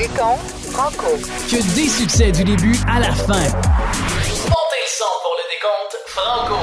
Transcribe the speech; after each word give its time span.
décompte 0.00 0.40
franco. 0.72 1.08
Que 1.50 1.74
des 1.74 1.88
succès 1.88 2.32
du 2.32 2.42
début 2.42 2.74
à 2.88 3.00
la 3.00 3.12
fin. 3.12 3.34
Montez 3.34 4.80
le 4.80 4.88
son 4.88 5.04
pour 5.22 5.34
le 5.36 5.44
décompte 5.52 5.96
franco. 6.06 6.56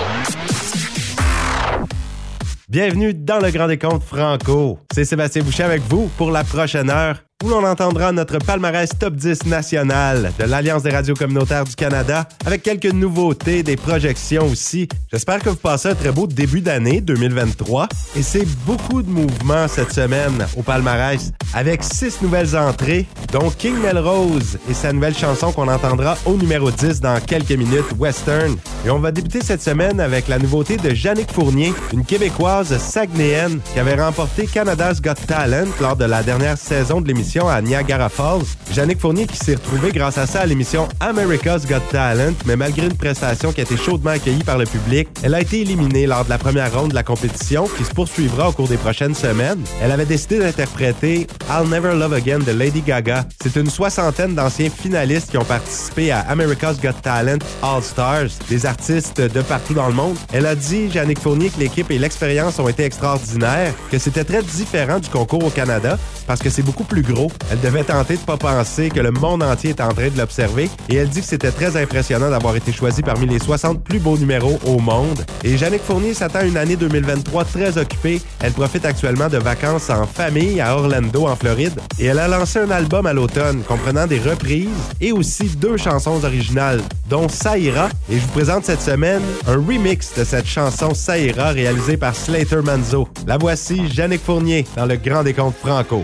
Bienvenue 2.68 3.14
dans 3.14 3.38
le 3.38 3.52
Grand 3.52 3.68
Décompte 3.68 4.04
Franco. 4.04 4.80
C'est 4.92 5.06
Sébastien 5.06 5.44
Boucher 5.44 5.64
avec 5.64 5.84
vous 5.84 6.10
pour 6.18 6.32
la 6.32 6.44
prochaine 6.44 6.90
heure 6.90 7.22
où 7.44 7.50
l'on 7.50 7.64
entendra 7.64 8.12
notre 8.12 8.40
palmarès 8.40 8.90
top 8.98 9.14
10 9.14 9.46
national 9.46 10.32
de 10.40 10.46
l'Alliance 10.46 10.82
des 10.82 10.90
radios 10.90 11.14
communautaires 11.14 11.66
du 11.66 11.76
Canada 11.76 12.28
avec 12.48 12.64
quelques 12.64 12.92
nouveautés, 12.92 13.62
des 13.62 13.76
projections 13.76 14.48
aussi. 14.48 14.88
J'espère 15.12 15.40
que 15.40 15.50
vous 15.50 15.56
passez 15.56 15.90
un 15.90 15.96
très 15.96 16.12
beau 16.12 16.26
début 16.26 16.62
d'année 16.62 17.00
2023 17.00 17.90
et 18.16 18.24
c'est 18.24 18.46
beaucoup 18.66 19.04
de 19.04 19.10
mouvements 19.10 19.68
cette 19.68 19.92
semaine 19.92 20.48
au 20.58 20.64
palmarès 20.64 21.32
avec 21.54 21.84
six 21.84 22.22
nouvelles 22.24 22.58
entrées 22.58 23.06
dont 23.32 23.52
King 23.52 23.78
Melrose 23.82 24.58
et 24.68 24.74
sa 24.74 24.92
nouvelle 24.92 25.16
chanson 25.16 25.52
qu'on 25.52 25.68
entendra 25.68 26.18
au 26.26 26.38
numéro 26.38 26.72
10 26.72 27.02
dans 27.02 27.20
quelques 27.20 27.52
minutes, 27.52 27.86
Western. 28.00 28.58
Et 28.84 28.90
on 28.90 29.00
va 29.00 29.12
débuter 29.12 29.42
cette 29.42 29.62
semaine 29.62 30.00
avec 30.00 30.28
la 30.28 30.40
nouveauté 30.40 30.78
de 30.78 30.90
Jannick 30.90 31.32
Fournier, 31.32 31.74
une 31.94 32.04
Québécoise 32.04 32.76
saguenéenne 32.80 33.60
qui 33.74 33.80
avait 33.80 34.02
remporté 34.02 34.48
Canada's 34.48 35.02
Got 35.02 35.14
Talent 35.28 35.68
lors 35.80 35.96
de 35.96 36.06
la 36.06 36.24
dernière 36.24 36.58
saison 36.58 37.00
de 37.00 37.08
l'émission 37.08 37.27
à 37.36 37.62
Niagara 37.62 38.08
Falls. 38.08 38.46
Jannick 38.74 39.02
Fournier 39.02 39.28
qui 39.28 39.36
s'est 39.36 39.56
retrouvée 39.56 39.92
grâce 39.92 40.18
à 40.18 40.26
ça 40.26 40.42
à 40.42 40.46
l'émission 40.46 40.88
America's 41.02 41.68
Got 41.68 41.82
Talent, 41.92 42.34
mais 42.46 42.56
malgré 42.56 42.86
une 42.86 42.96
prestation 42.96 43.52
qui 43.52 43.60
a 43.60 43.64
été 43.64 43.76
chaudement 43.76 44.12
accueillie 44.12 44.44
par 44.44 44.58
le 44.58 44.66
public, 44.66 45.10
elle 45.24 45.36
a 45.36 45.42
été 45.42 45.62
éliminée 45.62 46.08
lors 46.08 46.24
de 46.24 46.30
la 46.30 46.38
première 46.38 46.74
ronde 46.74 46.92
de 46.92 46.96
la 46.96 47.04
compétition 47.04 47.68
qui 47.78 47.84
se 47.84 47.92
poursuivra 47.92 48.50
au 48.50 48.52
cours 48.54 48.70
des 48.70 48.78
prochaines 48.78 49.14
semaines. 49.14 49.62
Elle 49.82 49.92
avait 49.92 50.06
décidé 50.06 50.40
d'interpréter 50.40 51.28
I'll 51.50 51.70
Never 51.70 51.96
Love 51.96 52.14
Again 52.14 52.40
de 52.40 52.52
Lady 52.52 52.82
Gaga. 52.82 53.26
C'est 53.44 53.58
une 53.58 53.70
soixantaine 53.70 54.34
d'anciens 54.34 54.70
finalistes 54.70 55.32
qui 55.32 55.38
ont 55.38 55.46
participé 55.46 56.12
à 56.12 56.22
America's 56.22 56.80
Got 56.80 57.02
Talent 57.04 57.40
All 57.62 57.84
Stars, 57.84 58.30
des 58.50 58.66
artistes 58.66 59.20
de 59.20 59.42
partout 59.42 59.74
dans 59.74 59.88
le 59.88 59.94
monde. 59.94 60.16
Elle 60.32 60.46
a 60.46 60.56
dit, 60.56 60.90
Jannick 60.90 61.20
Fournier, 61.20 61.50
que 61.50 61.60
l'équipe 61.60 61.92
et 61.92 62.00
l'expérience 62.00 62.58
ont 62.60 62.70
été 62.70 62.86
extraordinaires, 62.86 63.74
que 63.92 64.00
c'était 64.00 64.24
très 64.24 64.44
différent 64.44 65.00
du 65.00 65.10
concours 65.10 65.44
au 65.44 65.50
Canada 65.50 65.98
parce 66.28 66.42
que 66.42 66.50
c'est 66.50 66.62
beaucoup 66.62 66.84
plus 66.84 67.02
gros 67.02 67.17
elle 67.52 67.60
devait 67.62 67.84
tenter 67.84 68.16
de 68.16 68.22
pas 68.22 68.38
penser 68.38 68.90
que 68.90 69.00
le 69.00 69.12
monde 69.12 69.42
entier 69.44 69.72
est 69.72 69.82
en 69.82 69.90
train 69.90 70.10
de 70.10 70.18
l'observer 70.18 70.70
et 70.90 70.96
elle 70.96 71.10
dit 71.10 71.22
que 71.22 71.28
c'était 71.28 71.52
très 71.52 71.76
impressionnant 71.82 72.30
d'avoir 72.30 72.56
été 72.56 72.72
choisie 72.72 73.02
parmi 73.02 73.26
les 73.26 73.40
60 73.40 73.84
plus 73.84 74.00
beaux 74.00 74.18
numéros 74.18 74.60
au 74.66 74.80
monde. 74.80 75.26
Et 75.44 75.58
Jannick 75.58 75.82
Fournier 75.82 76.14
s'attend 76.14 76.40
à 76.40 76.44
une 76.44 76.58
année 76.58 76.76
2023 76.76 77.46
très 77.46 77.78
occupée. 77.78 78.22
Elle 78.42 78.54
profite 78.54 78.86
actuellement 78.86 79.30
de 79.30 79.38
vacances 79.38 79.90
en 79.90 80.06
famille 80.06 80.62
à 80.62 80.76
Orlando, 80.76 81.28
en 81.28 81.36
Floride. 81.36 81.80
Et 82.00 82.06
elle 82.06 82.20
a 82.20 82.28
lancé 82.28 82.60
un 82.60 82.72
album 82.72 83.06
à 83.06 83.14
l'automne 83.14 83.62
comprenant 83.64 84.08
des 84.08 84.20
reprises 84.20 84.70
et 85.02 85.12
aussi 85.12 85.46
deux 85.46 85.78
chansons 85.78 86.24
originales, 86.24 86.82
dont 87.10 87.30
Saïra. 87.30 87.90
Et 88.10 88.16
je 88.16 88.22
vous 88.22 88.32
présente 88.32 88.66
cette 88.66 88.82
semaine 88.82 89.22
un 89.48 89.56
remix 89.56 90.14
de 90.16 90.24
cette 90.24 90.48
chanson 90.48 90.94
Saïra 90.94 91.50
réalisée 91.50 91.98
par 91.98 92.16
Slater 92.16 92.62
Manzo. 92.64 93.08
La 93.26 93.38
voici, 93.38 93.90
Jannick 93.92 94.24
Fournier, 94.24 94.66
dans 94.76 94.86
le 94.86 94.98
Grand 94.98 95.24
Décompte 95.24 95.58
Franco. 95.58 96.04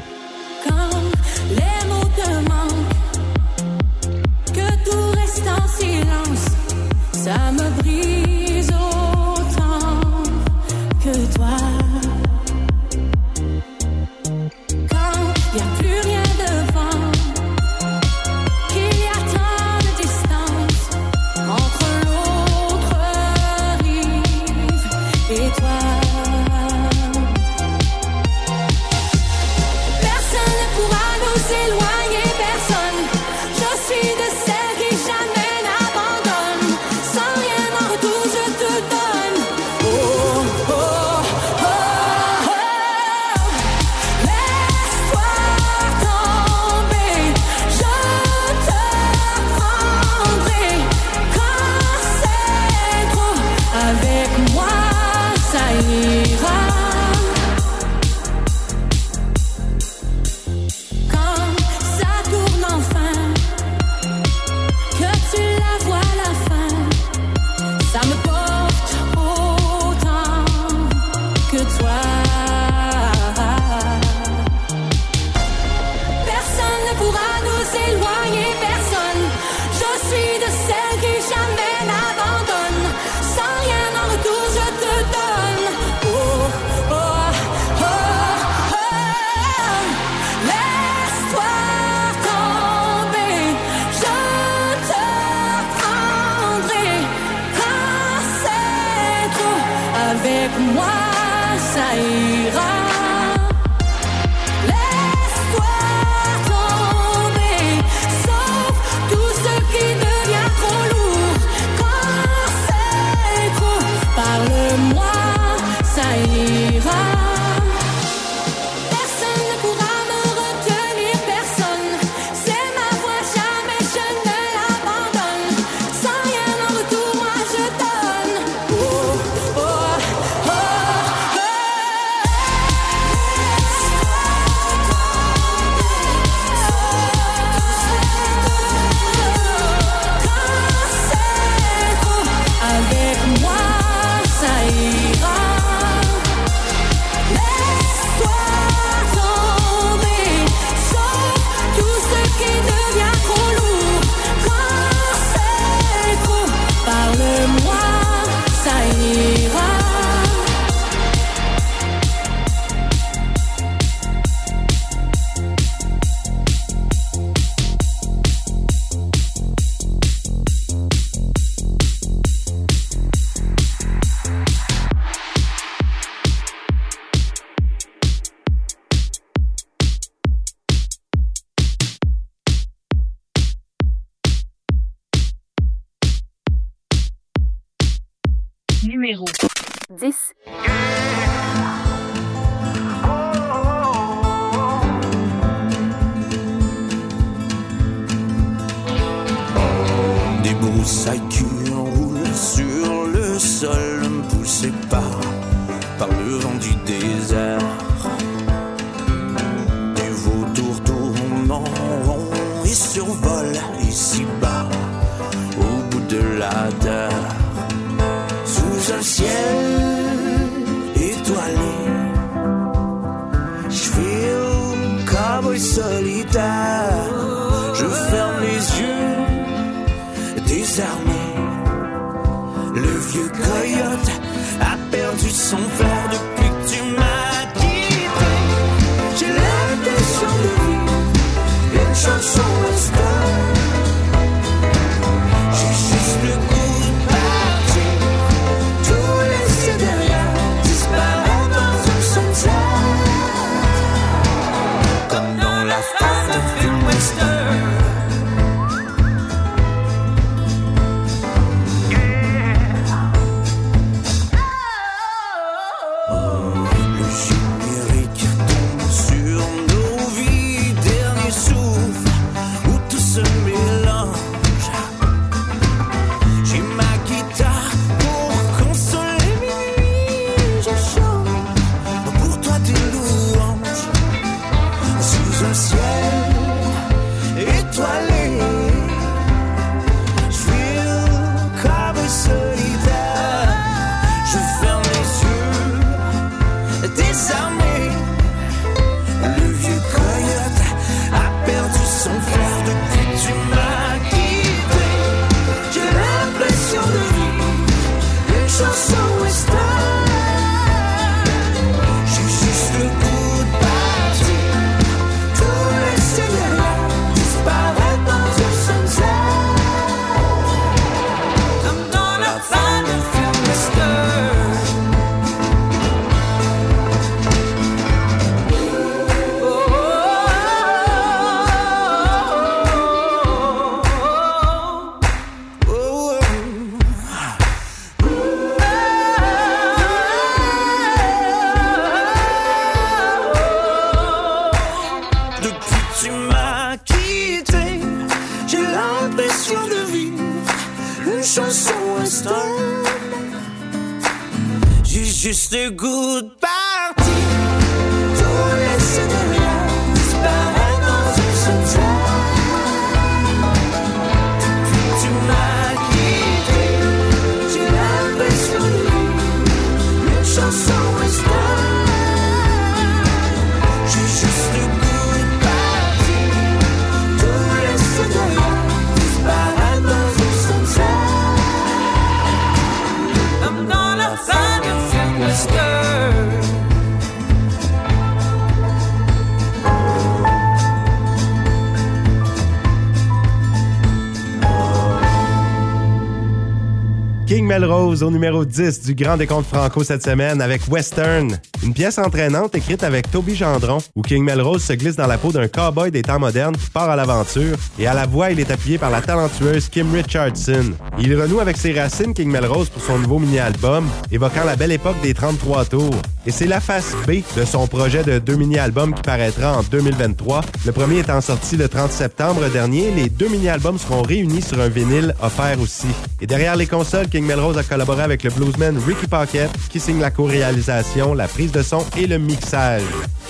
Au 398.02 398.10
numéro 398.10 398.44
10 398.44 398.82
du 398.82 398.96
Grand 398.96 399.18
Décompte 399.18 399.48
Franco 399.48 399.84
cette 399.84 400.04
semaine 400.04 400.42
avec 400.42 400.62
Western, 400.68 401.38
une 401.62 401.76
pièce 401.76 402.00
entraînante 402.00 402.56
écrite 402.56 402.84
avec 402.84 403.12
Toby 403.12 403.36
Gendron 403.36 403.78
où 403.96 404.02
King 404.02 404.24
Melrose 404.24 404.64
se 404.64 404.74
glisse 404.74 404.96
dans 404.96 405.06
la 405.06 405.20
peau 405.20 405.32
d'un 405.32 405.48
cowboy 405.48 405.92
des 405.92 406.02
temps 406.02 406.18
modernes 406.18 406.58
qui 406.58 406.72
part 406.72 406.90
à 406.90 406.96
l'aventure 406.96 407.56
et 407.78 407.86
à 407.86 407.94
la 407.94 408.08
voix 408.08 408.32
il 408.32 408.40
est 408.40 408.50
appuyé 408.50 408.80
par 408.80 408.90
la 408.90 409.02
talentueuse 409.02 409.70
Kim 409.70 409.94
Richardson. 409.94 410.72
Il 411.00 411.16
renoue 411.22 411.40
avec 411.40 411.56
ses 411.56 411.80
racines 411.80 412.16
King 412.16 412.32
Melrose 412.32 412.70
pour 412.70 412.82
son 412.82 412.98
nouveau 412.98 413.20
mini-album 413.20 413.88
évoquant 414.12 414.44
la 414.44 414.56
belle 414.56 414.72
époque 414.72 415.00
des 415.04 415.14
33 415.14 415.66
tours 415.66 416.02
et 416.26 416.32
c'est 416.32 416.48
la 416.48 416.60
face 416.60 416.96
B 417.08 417.22
de 417.36 417.46
son 417.46 417.68
projet 417.68 418.04
de 418.04 418.20
deux 418.20 418.36
mini-albums 418.36 418.94
qui 418.94 419.02
paraîtra 419.02 419.58
en 419.58 419.64
2023. 419.64 420.42
Le 420.66 420.72
premier 420.72 421.00
étant 421.00 421.22
sorti 421.22 421.58
le 421.58 421.68
30 421.68 421.92
septembre 421.92 422.50
dernier, 422.50 422.92
les 422.92 423.10
deux 423.10 423.28
mini-albums 423.28 423.78
seront 423.78 424.02
réunis 424.02 424.42
sur 424.42 424.60
un 424.60 424.70
vinyle 424.70 425.14
offert 425.22 425.60
aussi. 425.60 425.88
Et 426.22 426.28
derrière 426.28 426.56
les 426.56 426.68
consoles, 426.68 427.08
King 427.10 427.26
Melrose 427.26 427.58
a 427.58 427.64
collaboré 427.64 428.04
avec 428.04 428.24
le 428.24 428.30
bluesman 428.30 428.78
Ricky 428.86 429.08
Pocket 429.08 429.50
qui 429.70 429.80
signe 429.80 430.00
la 430.00 430.12
co-réalisation, 430.12 431.14
la 431.14 431.28
prise 431.28 431.52
de 431.52 431.62
son 431.62 431.86
et 431.98 432.08
le 432.08 432.18
mixage. 432.18 432.84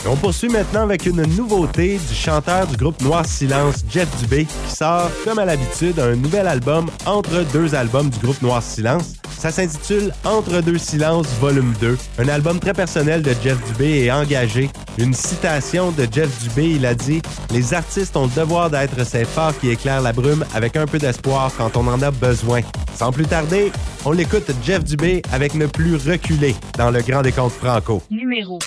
Et 0.05 0.07
on 0.07 0.15
poursuit 0.15 0.49
maintenant 0.49 0.83
avec 0.83 1.05
une 1.05 1.23
nouveauté 1.35 1.99
du 2.09 2.13
chanteur 2.13 2.67
du 2.67 2.75
groupe 2.75 3.01
Noir 3.01 3.25
Silence, 3.25 3.85
Jeff 3.89 4.07
Dubé, 4.19 4.45
qui 4.45 4.75
sort, 4.75 5.09
comme 5.23 5.39
à 5.39 5.45
l'habitude, 5.45 5.99
un 5.99 6.15
nouvel 6.15 6.47
album 6.47 6.87
entre 7.05 7.43
deux 7.53 7.73
albums 7.73 8.09
du 8.09 8.19
groupe 8.19 8.41
Noir 8.41 8.61
Silence. 8.61 9.13
Ça 9.43 9.51
s'intitule 9.51 10.13
Entre 10.23 10.61
deux 10.61 10.77
silences, 10.77 11.27
volume 11.41 11.73
2. 11.81 11.97
Un 12.19 12.29
album 12.29 12.61
très 12.61 12.73
personnel 12.83 13.21
de 13.21 13.33
Jeff 13.41 13.57
Dubé 13.65 14.03
et 14.03 14.11
engagé. 14.11 14.69
Une 14.97 15.13
citation 15.13 15.91
de 15.91 16.05
Jeff 16.11 16.29
Dubé, 16.43 16.71
il 16.71 16.85
a 16.85 16.93
dit 16.93 17.21
Les 17.49 17.73
artistes 17.73 18.17
ont 18.17 18.25
le 18.25 18.35
devoir 18.35 18.69
d'être 18.69 19.05
ces 19.05 19.23
phares 19.23 19.57
qui 19.57 19.69
éclairent 19.69 20.01
la 20.01 20.11
brume 20.11 20.43
avec 20.53 20.75
un 20.75 20.85
peu 20.85 20.97
d'espoir 20.97 21.49
quand 21.57 21.77
on 21.77 21.87
en 21.87 22.01
a 22.01 22.11
besoin. 22.11 22.59
Sans 22.93 23.13
plus 23.13 23.25
tarder, 23.25 23.71
on 24.03 24.11
l'écoute 24.11 24.51
Jeff 24.65 24.83
Dubé 24.83 25.21
avec 25.31 25.53
Ne 25.55 25.67
plus 25.67 25.95
reculer 25.95 26.55
dans 26.77 26.91
le 26.91 27.01
Grand 27.01 27.21
Décompte 27.21 27.53
Franco. 27.53 28.03
Numéro 28.11 28.59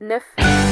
9. 0.00 0.71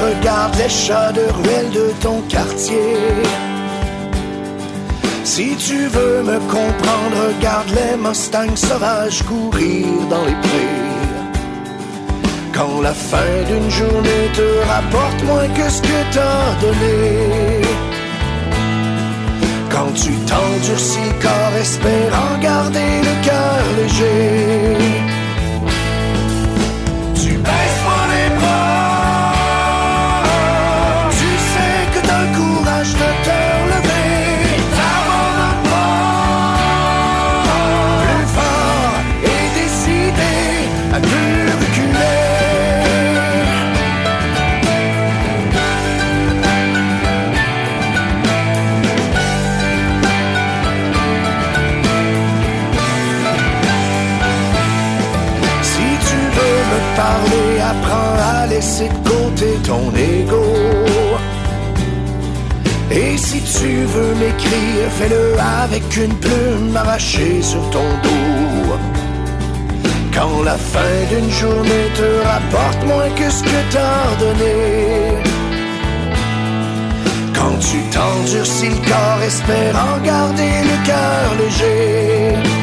Regarde 0.00 0.56
les 0.56 0.68
chats 0.68 1.12
de 1.12 1.20
ruelle 1.20 1.70
de 1.70 1.92
ton 2.00 2.20
quartier. 2.28 2.94
Si 5.24 5.56
tu 5.56 5.86
veux 5.86 6.22
me 6.22 6.38
comprendre, 6.40 7.16
regarde 7.28 7.70
les 7.70 7.96
Mustangs 7.96 8.56
sauvages 8.56 9.22
courir 9.22 9.86
dans 10.10 10.24
les 10.24 10.38
prés. 10.46 10.88
Quand 12.52 12.80
la 12.80 12.92
fin 12.92 13.34
d'une 13.46 13.70
journée 13.70 14.24
te 14.34 14.48
rapporte 14.66 15.22
moins 15.24 15.48
que 15.48 15.70
ce 15.70 15.82
que 15.82 16.00
t'as 16.12 16.54
donné. 16.60 17.62
Quand 19.70 19.92
tu 19.94 20.12
t'endurcis 20.30 21.12
corps 21.22 21.56
espérant 21.60 22.38
garder 22.40 22.90
le 23.08 23.24
cœur 23.24 23.62
léger. 23.76 24.97
Fais-le 64.98 65.36
avec 65.64 65.84
une 65.96 66.14
plume 66.14 66.76
arrachée 66.76 67.42
sur 67.42 67.62
ton 67.70 67.88
dos. 68.02 68.76
Quand 70.12 70.42
la 70.42 70.56
fin 70.56 70.96
d'une 71.10 71.30
journée 71.30 71.86
te 71.94 72.26
rapporte 72.26 72.84
moins 72.86 73.10
que 73.10 73.30
ce 73.30 73.42
que 73.42 73.60
t'as 73.70 74.16
donné. 74.18 74.54
Quand 77.34 77.58
tu 77.60 77.78
t'endurcis 77.94 78.70
le 78.70 78.88
corps, 78.88 79.22
espérant 79.24 79.98
garder 80.04 80.54
le 80.70 80.86
cœur 80.86 81.26
léger. 81.38 82.57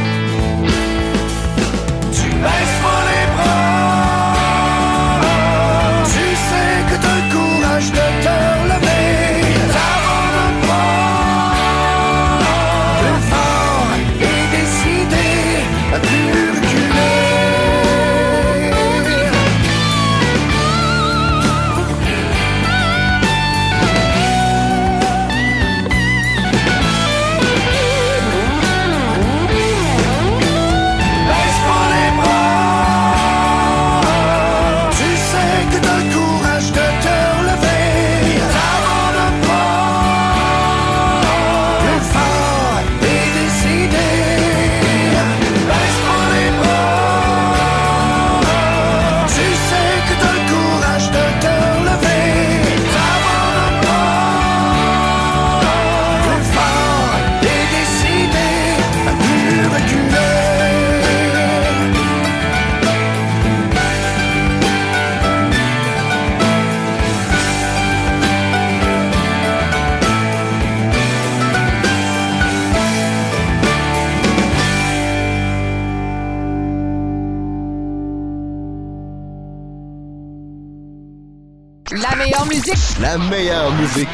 La 83.17 83.23
meilleure 83.29 83.71
musique. 83.75 84.09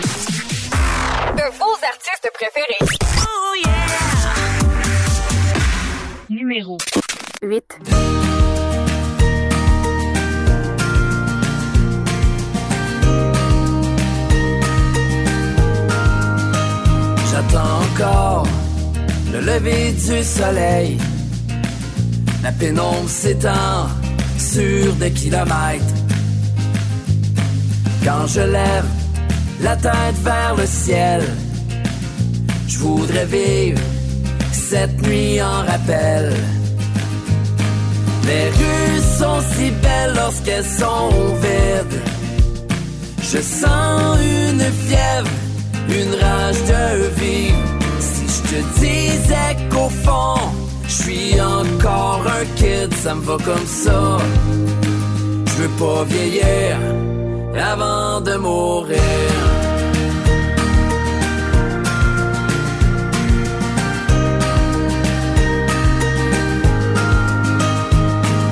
De 1.36 1.58
vos 1.58 1.76
artistes 1.82 2.30
préférés. 2.36 2.78
Numéro 6.30 6.78
8. 7.42 7.80
J'attends 17.32 17.82
encore 17.82 18.46
le 19.34 19.40
lever 19.40 19.94
du 19.94 20.24
soleil. 20.24 21.00
La 22.44 22.52
pénombre 22.52 23.10
s'étend 23.10 23.88
sur 24.38 24.94
des 24.94 25.12
kilomètres. 25.12 26.01
Quand 28.04 28.26
je 28.26 28.42
lève 28.42 28.86
la 29.62 29.76
tête 29.76 30.18
vers 30.24 30.56
le 30.58 30.66
ciel, 30.66 31.22
je 32.68 32.80
voudrais 32.80 33.26
vivre 33.26 33.80
cette 34.52 35.02
nuit 35.04 35.40
en 35.42 35.64
rappel. 35.72 36.34
Les 38.26 38.50
rues 38.50 39.02
sont 39.20 39.42
si 39.54 39.70
belles 39.70 40.14
lorsqu'elles 40.16 40.66
sont 40.66 41.10
vides. 41.44 42.02
Je 43.22 43.38
sens 43.38 44.18
une 44.20 44.66
fièvre, 44.86 45.30
une 45.90 46.14
rage 46.24 46.62
de 46.74 47.22
vivre. 47.22 47.58
Si 48.00 48.24
je 48.36 48.42
te 48.50 48.80
disais 48.80 49.70
qu'au 49.70 49.90
fond, 49.90 50.50
je 50.88 51.04
suis 51.04 51.40
encore 51.40 52.24
un 52.26 52.46
kid, 52.56 52.92
ça 53.04 53.14
me 53.14 53.22
va 53.22 53.38
comme 53.46 53.68
ça. 53.68 54.18
Je 55.46 55.62
veux 55.62 55.70
pas 55.78 56.04
vieillir 56.06 56.78
avant 57.56 58.22
de 58.22 58.36
mourir. 58.36 59.00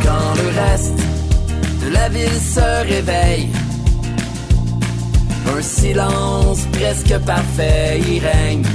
Quand 0.04 0.34
le 0.42 0.48
reste 0.62 1.00
de 1.84 1.94
la 1.94 2.10
ville 2.10 2.42
se 2.56 2.88
réveille, 2.88 3.50
un 5.58 5.62
silence 5.62 6.62
presque 6.74 7.18
parfait 7.26 8.00
y 8.00 8.20
règne. 8.20 8.66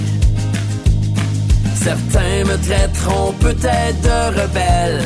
Certains 1.74 2.44
me 2.44 2.56
traiteront 2.66 3.32
peut-être 3.40 4.00
de 4.00 4.40
rebelle. 4.40 5.02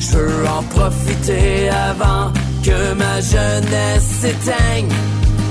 Je 0.00 0.16
veux 0.16 0.48
en 0.48 0.62
profiter 0.62 1.68
avant 1.68 2.32
que 2.66 2.94
ma 2.94 3.20
jeunesse 3.20 4.08
s'éteigne. 4.20 4.92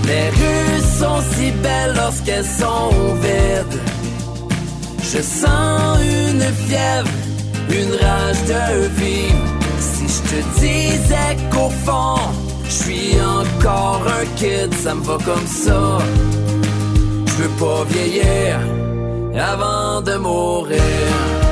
Les 0.05 0.27
rues 0.39 0.81
sont 0.99 1.21
si 1.31 1.51
belles 1.63 1.95
lorsqu'elles 1.95 2.51
sont 2.61 2.91
vides. 3.23 3.79
Je 5.11 5.21
sens 5.21 5.97
une 6.01 6.45
fièvre, 6.65 7.13
une 7.69 7.93
rage 8.03 8.43
de 8.53 8.87
vivre. 8.99 9.45
Si 9.79 10.05
je 10.15 10.21
te 10.31 10.39
disais 10.59 11.31
qu'au 11.51 11.69
fond, 11.85 12.21
je 12.65 12.75
suis 12.83 13.11
encore 13.39 14.03
un 14.19 14.25
kid, 14.35 14.73
ça 14.83 14.93
me 14.93 15.03
va 15.03 15.17
comme 15.23 15.47
ça. 15.47 15.99
Je 17.27 17.33
veux 17.39 17.55
pas 17.63 17.83
vieillir 17.93 18.59
avant 19.51 20.01
de 20.01 20.15
mourir. 20.17 21.44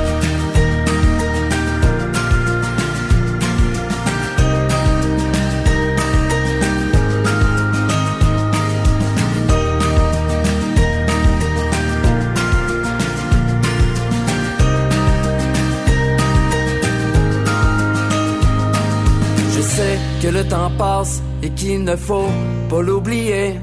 Que 20.24 20.30
le 20.30 20.44
temps 20.48 20.70
passe 20.78 21.22
et 21.42 21.50
qu'il 21.50 21.84
ne 21.84 21.96
faut 21.96 22.32
pas 22.70 22.80
l'oublier. 22.80 23.60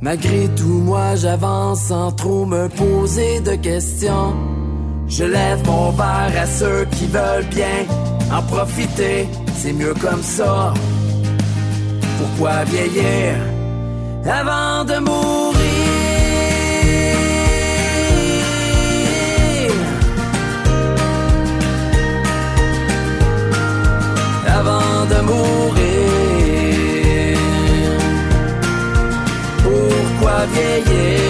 Malgré 0.00 0.48
tout, 0.54 0.80
moi 0.90 1.16
j'avance 1.16 1.80
sans 1.90 2.12
trop 2.12 2.46
me 2.46 2.68
poser 2.68 3.40
de 3.40 3.56
questions. 3.56 4.32
Je 5.08 5.24
lève 5.24 5.66
mon 5.66 5.90
verre 5.90 6.34
à 6.40 6.46
ceux 6.46 6.84
qui 6.96 7.06
veulent 7.06 7.50
bien 7.50 7.80
en 8.32 8.42
profiter, 8.42 9.28
c'est 9.56 9.72
mieux 9.72 9.94
comme 9.94 10.22
ça. 10.22 10.72
Pourquoi 12.18 12.64
vieillir 12.64 13.34
avant 14.24 14.84
de 14.84 14.98
mourir? 15.08 15.75
De 25.08 25.20
mourir. 25.22 25.76
Pourquoi 29.62 30.46
vieillir 30.52 31.20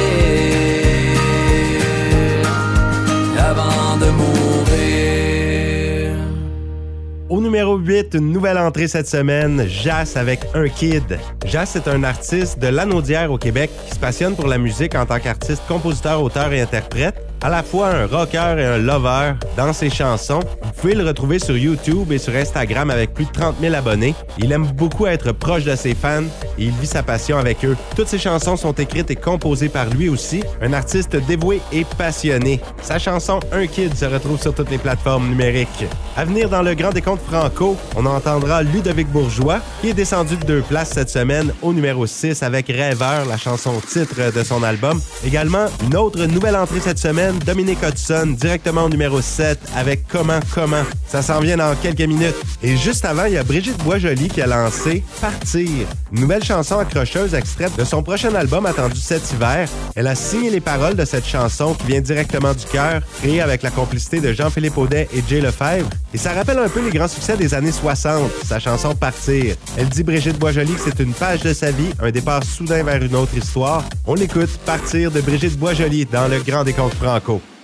avant 3.38 3.96
de 3.98 4.10
mourir? 4.10 4.26
Au 7.28 7.40
numéro 7.40 7.76
8, 7.76 8.14
une 8.14 8.32
nouvelle 8.32 8.58
entrée 8.58 8.86
cette 8.88 9.08
semaine, 9.08 9.66
Jas 9.66 10.12
avec 10.16 10.40
un 10.54 10.68
kid. 10.68 11.18
Jas 11.44 11.72
est 11.74 11.88
un 11.88 12.04
artiste 12.04 12.58
de 12.58 12.68
Lanaudière 12.68 13.32
au 13.32 13.38
Québec 13.38 13.70
qui 13.86 13.94
se 13.94 13.98
passionne 13.98 14.36
pour 14.36 14.46
la 14.46 14.58
musique 14.58 14.94
en 14.94 15.04
tant 15.06 15.18
qu'artiste, 15.18 15.62
compositeur, 15.66 16.22
auteur 16.22 16.52
et 16.52 16.60
interprète. 16.60 17.25
À 17.42 17.50
la 17.50 17.62
fois 17.62 17.88
un 17.88 18.06
rocker 18.06 18.58
et 18.58 18.64
un 18.64 18.78
lover 18.78 19.34
dans 19.56 19.72
ses 19.72 19.90
chansons. 19.90 20.40
Vous 20.62 20.72
pouvez 20.80 20.94
le 20.94 21.04
retrouver 21.04 21.38
sur 21.38 21.56
YouTube 21.56 22.10
et 22.12 22.18
sur 22.18 22.34
Instagram 22.34 22.90
avec 22.90 23.14
plus 23.14 23.24
de 23.24 23.30
30 23.30 23.56
000 23.60 23.74
abonnés. 23.74 24.14
Il 24.38 24.52
aime 24.52 24.66
beaucoup 24.66 25.06
être 25.06 25.32
proche 25.32 25.64
de 25.64 25.76
ses 25.76 25.94
fans 25.94 26.24
et 26.58 26.64
il 26.64 26.70
vit 26.72 26.86
sa 26.86 27.02
passion 27.02 27.38
avec 27.38 27.64
eux. 27.64 27.76
Toutes 27.94 28.08
ses 28.08 28.18
chansons 28.18 28.56
sont 28.56 28.72
écrites 28.72 29.10
et 29.10 29.16
composées 29.16 29.68
par 29.68 29.88
lui 29.90 30.08
aussi, 30.08 30.42
un 30.62 30.72
artiste 30.72 31.16
dévoué 31.16 31.60
et 31.72 31.84
passionné. 31.96 32.60
Sa 32.82 32.98
chanson 32.98 33.40
Un 33.52 33.66
Kid 33.66 33.94
se 33.94 34.04
retrouve 34.04 34.40
sur 34.40 34.54
toutes 34.54 34.70
les 34.70 34.78
plateformes 34.78 35.28
numériques. 35.28 35.86
À 36.16 36.24
venir 36.24 36.48
dans 36.48 36.62
le 36.62 36.74
Grand 36.74 36.92
Décompte 36.92 37.22
Franco, 37.26 37.76
on 37.96 38.06
entendra 38.06 38.62
Ludovic 38.62 39.08
Bourgeois, 39.08 39.60
qui 39.80 39.90
est 39.90 39.94
descendu 39.94 40.36
de 40.36 40.44
deux 40.44 40.62
places 40.62 40.90
cette 40.90 41.10
semaine 41.10 41.52
au 41.62 41.72
numéro 41.72 42.06
6 42.06 42.42
avec 42.42 42.68
Rêveur, 42.68 43.26
la 43.26 43.36
chanson 43.36 43.80
titre 43.86 44.32
de 44.34 44.42
son 44.42 44.62
album. 44.62 45.00
Également, 45.24 45.66
une 45.84 45.96
autre 45.96 46.24
nouvelle 46.26 46.56
entrée 46.56 46.80
cette 46.80 46.98
semaine, 46.98 47.25
Dominique 47.44 47.78
Hudson, 47.82 48.34
directement 48.38 48.84
au 48.84 48.88
numéro 48.88 49.20
7 49.20 49.58
avec 49.76 50.06
Comment 50.08 50.40
Comment. 50.54 50.82
Ça 51.06 51.22
s'en 51.22 51.40
vient 51.40 51.56
dans 51.56 51.74
quelques 51.76 52.00
minutes. 52.00 52.34
Et 52.62 52.76
juste 52.76 53.04
avant, 53.04 53.24
il 53.26 53.34
y 53.34 53.36
a 53.36 53.44
Brigitte 53.44 53.82
Boisjoli 53.84 54.28
qui 54.28 54.42
a 54.42 54.46
lancé 54.46 55.02
Partir, 55.20 55.86
nouvelle 56.12 56.44
chanson 56.44 56.78
accrocheuse 56.78 57.34
extraite 57.34 57.76
de 57.76 57.84
son 57.84 58.02
prochain 58.02 58.34
album 58.34 58.66
attendu 58.66 59.00
cet 59.00 59.32
hiver. 59.32 59.68
Elle 59.94 60.06
a 60.06 60.14
signé 60.14 60.50
les 60.50 60.60
paroles 60.60 60.94
de 60.94 61.04
cette 61.04 61.26
chanson 61.26 61.74
qui 61.74 61.86
vient 61.86 62.00
directement 62.00 62.52
du 62.54 62.64
cœur, 62.66 63.02
créée 63.20 63.40
avec 63.40 63.62
la 63.62 63.70
complicité 63.70 64.20
de 64.20 64.32
Jean-Philippe 64.32 64.76
Audet 64.78 65.08
et 65.14 65.22
Jay 65.28 65.40
Lefebvre. 65.40 65.88
Et 66.14 66.18
ça 66.18 66.32
rappelle 66.32 66.58
un 66.58 66.68
peu 66.68 66.84
les 66.84 66.90
grands 66.90 67.08
succès 67.08 67.36
des 67.36 67.54
années 67.54 67.72
60, 67.72 68.30
sa 68.44 68.58
chanson 68.58 68.94
Partir. 68.94 69.56
Elle 69.76 69.88
dit 69.88 70.02
Brigitte 70.02 70.38
Boisjoli 70.38 70.72
que 70.72 70.80
c'est 70.84 71.00
une 71.00 71.12
page 71.12 71.40
de 71.40 71.52
sa 71.52 71.70
vie, 71.70 71.90
un 72.00 72.10
départ 72.10 72.42
soudain 72.44 72.82
vers 72.82 73.02
une 73.02 73.14
autre 73.14 73.36
histoire. 73.36 73.84
On 74.06 74.14
l'écoute 74.14 74.50
Partir 74.64 75.10
de 75.10 75.20
Brigitte 75.20 75.58
Boisjoli 75.58 76.06
dans 76.06 76.28
le 76.28 76.40
Grand 76.40 76.64
Décompte 76.64 76.96
Franco. 77.16 77.55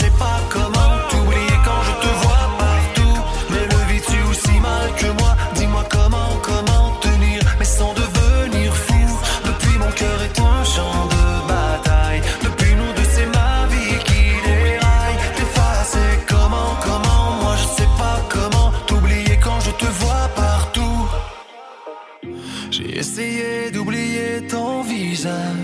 Sais 0.00 0.14
pas 0.24 0.38
comment 0.54 0.92
t'oublier 1.10 1.58
quand 1.66 1.82
je 1.88 1.94
te 2.04 2.10
vois 2.22 2.46
partout. 2.66 3.18
Mais 3.50 3.64
le 3.72 3.80
vis-tu 3.90 4.18
aussi 4.30 4.56
mal 4.68 4.86
que 5.00 5.08
moi 5.20 5.32
Dis-moi 5.58 5.84
comment, 5.96 6.30
comment 6.48 6.86
tenir, 7.06 7.38
mais 7.58 7.70
sans 7.78 7.92
devenir 8.02 8.68
fou. 8.86 9.04
Depuis 9.48 9.76
mon 9.82 9.92
cœur 10.00 10.18
est 10.28 10.38
un 10.54 10.60
champ 10.74 11.00
de 11.14 11.24
bataille. 11.52 12.22
Depuis 12.46 12.72
nous 12.80 12.92
deux, 12.96 13.08
c'est 13.16 13.30
ma 13.38 13.54
vie 13.72 13.96
qui 14.08 14.22
déraille. 14.48 15.18
T'effacer 15.36 16.12
comment, 16.32 16.70
comment, 16.86 17.24
moi 17.42 17.54
je 17.60 17.66
sais 17.78 17.90
pas 18.02 18.18
comment 18.34 18.70
t'oublier 18.88 19.36
quand 19.44 19.60
je 19.66 19.72
te 19.82 19.88
vois 20.00 20.26
partout. 20.44 21.00
J'ai 22.70 22.98
essayé 23.02 23.70
d'oublier 23.70 24.46
ton 24.48 24.82
visage. 24.82 25.63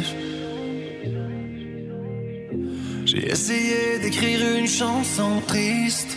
Chanson 4.70 5.40
triste. 5.48 6.16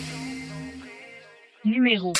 Numéro 1.65 2.13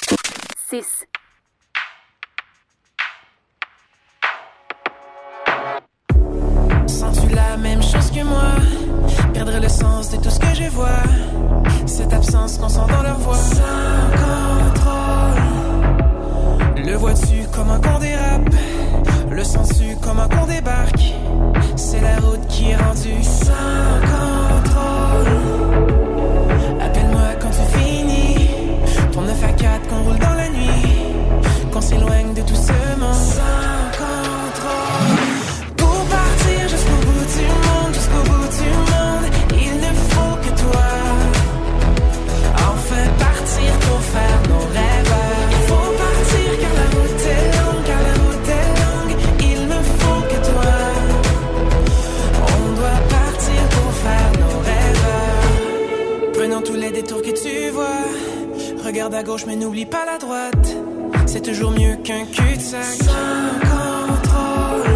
Regarde 59.06 59.26
gauche 59.26 59.46
mais 59.46 59.58
n'oublie 59.58 59.86
pas 59.86 60.06
la 60.06 60.18
droite. 60.18 60.78
C'est 61.26 61.42
toujours 61.42 61.72
mieux 61.72 61.98
qu'un 61.98 62.26
cul-de-sac. 62.26 62.86
Sans 62.86 63.60
contrôle. 63.68 64.92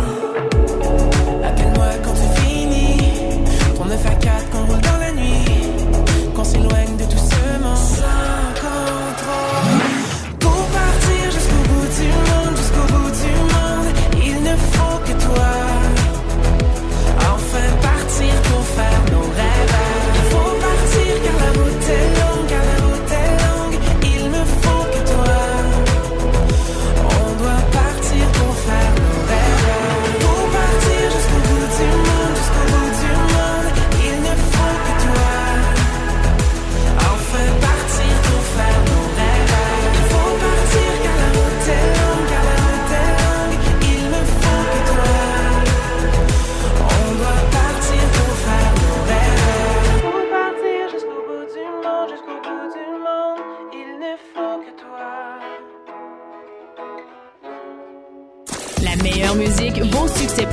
Appelle-moi 1.43 1.89
quand 2.05 2.13
tu 2.13 2.41
finis. 2.41 3.41
Ton 3.75 3.83
9 3.83 4.05
à 4.05 4.15
4 4.15 4.49
qu'on 4.49 4.65
roule 4.65 4.81
dans 4.81 4.97
la 4.97 5.11
nuit. 5.11 5.43
Qu'on 6.33 6.43
s'éloigne 6.45 6.95
de 6.95 7.03
tout 7.03 7.17
ce 7.17 7.59
monde. 7.61 7.75
Sans 7.75 8.47
contrôle. 8.63 9.81
Pour 10.39 10.63
partir 10.67 11.23
jusqu'au 11.25 11.63
bout 11.67 11.87
du 11.99 12.07
monde, 12.07 12.55
jusqu'au 12.55 12.87
bout 12.93 13.11
du 13.11 13.33
monde, 13.51 13.89
il 14.23 14.41
ne 14.41 14.55
faut 14.55 14.99
que 15.05 15.11
toi. 15.21 15.53
Enfin 17.33 17.67
partir 17.81 18.33
pour 18.43 18.63
faire 18.63 19.01
nos 19.11 19.27
rêves. 19.35 19.86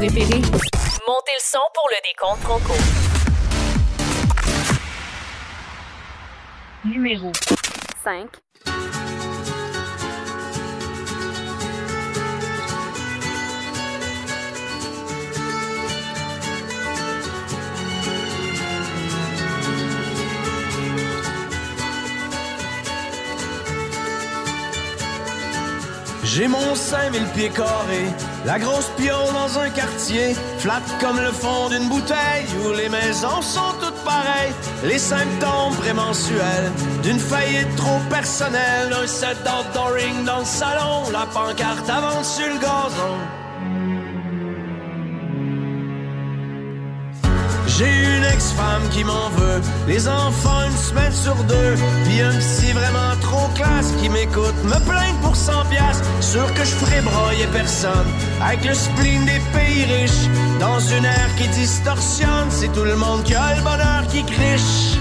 Préférés. 0.07 0.43
Montez 1.07 1.33
le 1.33 1.41
son 1.41 1.61
pour 1.73 1.89
le 1.91 1.97
décompte 2.03 2.41
Franco. 2.43 2.75
Numéro 6.85 7.33
5. 8.03 8.44
J'ai 26.35 26.49
mon 26.49 26.75
5000 26.75 27.23
pieds 27.37 27.51
carrés, 27.51 28.11
la 28.45 28.59
grosse 28.59 28.91
piole 28.97 29.33
dans 29.33 29.57
un 29.57 29.71
quartier, 29.71 30.35
flat 30.59 30.83
comme 30.99 31.21
le 31.21 31.31
fond 31.31 31.69
d'une 31.69 31.89
bouteille, 31.89 32.45
où 32.67 32.73
les 32.73 32.89
maisons 32.89 33.41
sont 33.41 33.73
toutes 33.81 34.03
pareilles, 34.05 34.53
les 34.83 34.99
symptômes 34.99 35.77
prémensuels 35.79 36.73
d'une 37.05 37.21
faillite 37.21 37.77
trop 37.77 38.01
personnelle, 38.11 38.93
un 39.01 39.07
set 39.07 39.37
d'outdooring 39.45 40.25
dans 40.25 40.41
le 40.41 40.45
salon, 40.45 41.09
la 41.13 41.25
pancarte 41.27 41.89
avance 41.89 42.35
sur 42.35 42.49
le 42.49 42.59
gazon. 42.59 43.17
J'ai 47.69 48.17
une 48.17 48.25
ex-femme 48.25 48.89
qui 48.91 49.05
m'en 49.05 49.29
veut, 49.37 49.61
les 49.87 50.09
enfants 50.09 50.65
une 50.67 50.77
semaine 50.77 51.13
sur 51.13 51.37
deux, 51.45 51.75
puis 52.05 52.21
un 52.23 52.37
psy 52.41 52.73
vraiment 52.73 53.14
trop 53.35 53.49
classe 53.55 53.93
qui 54.01 54.09
m'écoute, 54.09 54.59
me 54.65 54.79
plaindre 54.89 55.19
pour 55.23 55.37
100 55.37 55.53
piastres, 55.71 56.09
sûr 56.21 56.47
que 56.55 56.65
je 56.65 56.75
ferai 56.81 57.01
broyer 57.01 57.47
personne, 57.53 58.09
avec 58.43 58.65
le 58.65 58.75
spleen 58.75 59.25
des 59.25 59.41
pays 59.57 59.85
riches, 59.85 60.27
dans 60.61 60.79
une 60.79 61.05
ère 61.05 61.33
qui 61.37 61.49
distorsionne, 61.49 62.51
c'est 62.51 62.73
tout 62.73 62.85
le 62.85 62.97
monde 62.97 63.23
qui 63.25 63.35
a 63.35 63.55
le 63.57 63.63
bonheur 63.63 64.03
qui 64.13 64.23
criche. 64.25 64.99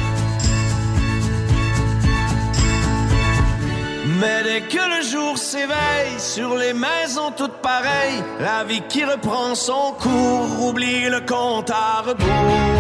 Mais 4.20 4.40
dès 4.44 4.62
que 4.62 4.84
le 4.96 5.02
jour 5.12 5.38
s'éveille 5.38 6.18
sur 6.18 6.56
les 6.56 6.74
maisons 6.74 7.32
toutes 7.36 7.60
pareilles, 7.72 8.22
la 8.40 8.64
vie 8.64 8.84
qui 8.88 9.04
reprend 9.04 9.54
son 9.56 9.86
cours, 10.04 10.68
oublie 10.68 11.10
le 11.10 11.22
compte 11.22 11.70
à 11.72 12.02
rebours. 12.08 12.74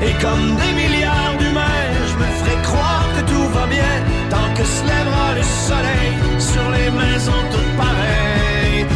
Et 0.00 0.14
comme 0.22 0.56
des 0.56 0.67
que 4.58 4.64
se 4.64 4.82
lèvera 4.82 5.34
le 5.36 5.42
soleil 5.42 6.10
sur 6.40 6.68
les 6.70 6.90
maisons 6.90 7.42
toutes 7.52 7.76
pareilles. 7.76 8.86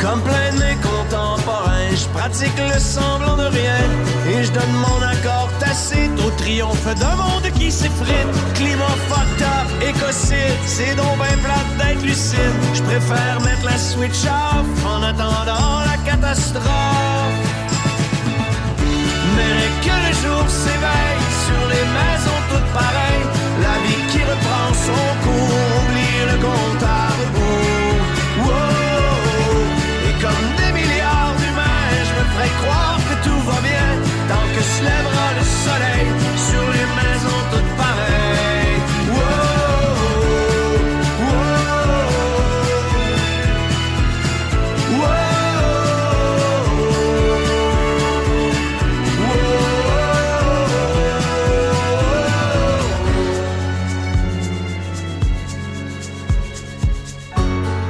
Comme 0.00 0.20
plein 0.22 0.50
de 0.52 0.58
mes 0.58 0.76
contemporains, 0.76 1.94
je 1.94 2.08
pratique 2.08 2.58
le 2.58 2.78
semblant 2.78 3.36
de 3.36 3.44
rien 3.44 3.80
et 4.30 4.42
je 4.42 4.50
donne 4.50 4.72
mon 4.86 5.00
accord 5.02 5.31
tacite 5.72 6.18
au 6.26 6.30
triomphe 6.32 6.94
d'un 7.00 7.16
monde 7.16 7.48
qui 7.58 7.70
s'effrite. 7.72 8.32
Climat 8.54 8.96
fucked 9.08 9.42
up, 9.42 9.68
écocide, 9.80 10.60
c'est 10.66 10.94
donc 10.96 11.16
ben 11.18 11.38
plate 11.44 11.72
d'être 11.78 12.04
lucide. 12.04 12.56
Je 12.74 12.82
préfère 12.82 13.40
mettre 13.40 13.64
la 13.64 13.78
switch 13.78 14.22
off 14.26 14.68
en 14.84 15.02
attendant 15.02 15.80
la 15.90 15.96
catastrophe. 16.08 17.38
Mais 19.36 19.60
que 19.84 19.96
le 20.06 20.12
jour 20.22 20.44
s'éveille 20.62 21.24
sur 21.46 21.62
les 21.72 21.84
maisons 21.98 22.40
toutes 22.50 22.70
pareilles, 22.80 23.26
la 23.66 23.76
vie 23.84 24.02
qui 24.10 24.20
reprend 24.30 24.68
son 24.86 25.04
cours, 25.24 25.56
oublie 25.78 26.20
le 26.30 26.36
compte 26.46 26.84
à 27.00 27.04
rebours. 27.20 28.00
Wow! 28.44 29.56
Et 30.08 30.14
comme 30.24 30.48
des 30.60 30.72
milliards 30.78 31.34
d'humains, 31.40 31.88
je 32.08 32.12
me 32.18 32.24
ferai 32.32 32.50
croire 32.60 32.91
se 34.62 34.82
lèvera 34.82 35.28
le 35.38 35.44
soleil 35.64 36.06
sur 36.46 36.64
les 36.74 36.86
maisons 37.00 37.42
toutes 37.50 37.72
pareilles. 37.76 38.82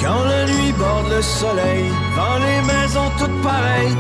Quand 0.02 0.24
la 0.24 0.46
nuit 0.46 0.72
borde 0.72 1.08
le 1.10 1.22
soleil, 1.22 1.84
dans 2.16 2.38
les 2.44 2.60
maisons 2.72 3.10
toutes 3.18 3.42
pareilles, 3.42 3.96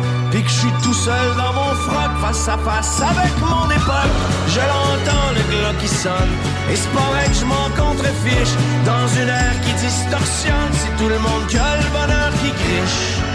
suis 0.62 0.82
tout 0.82 0.94
seul 0.94 1.28
dans 1.36 1.52
mon 1.52 1.74
froc, 1.74 2.12
face 2.20 2.48
à 2.48 2.56
face 2.58 3.00
avec 3.00 3.32
mon 3.40 3.68
époque, 3.68 4.14
je 4.46 4.60
l'entends 4.60 5.30
le 5.34 5.42
glas 5.50 5.74
qui 5.80 5.88
sonne, 5.88 6.32
et 6.70 6.76
c'est 6.76 6.92
pas 6.92 7.08
vrai 7.10 7.26
que 7.26 7.34
je 7.34 7.44
m'en 7.44 7.68
contrefiche, 7.76 8.54
dans 8.84 9.08
une 9.20 9.28
ère 9.28 9.60
qui 9.64 9.72
distorsionne, 9.84 10.72
c'est 10.72 10.96
tout 11.02 11.08
le 11.08 11.18
monde 11.18 11.46
qui 11.48 11.56
le 11.56 11.90
bonheur 11.90 12.30
qui 12.40 12.50
griche. 12.50 13.31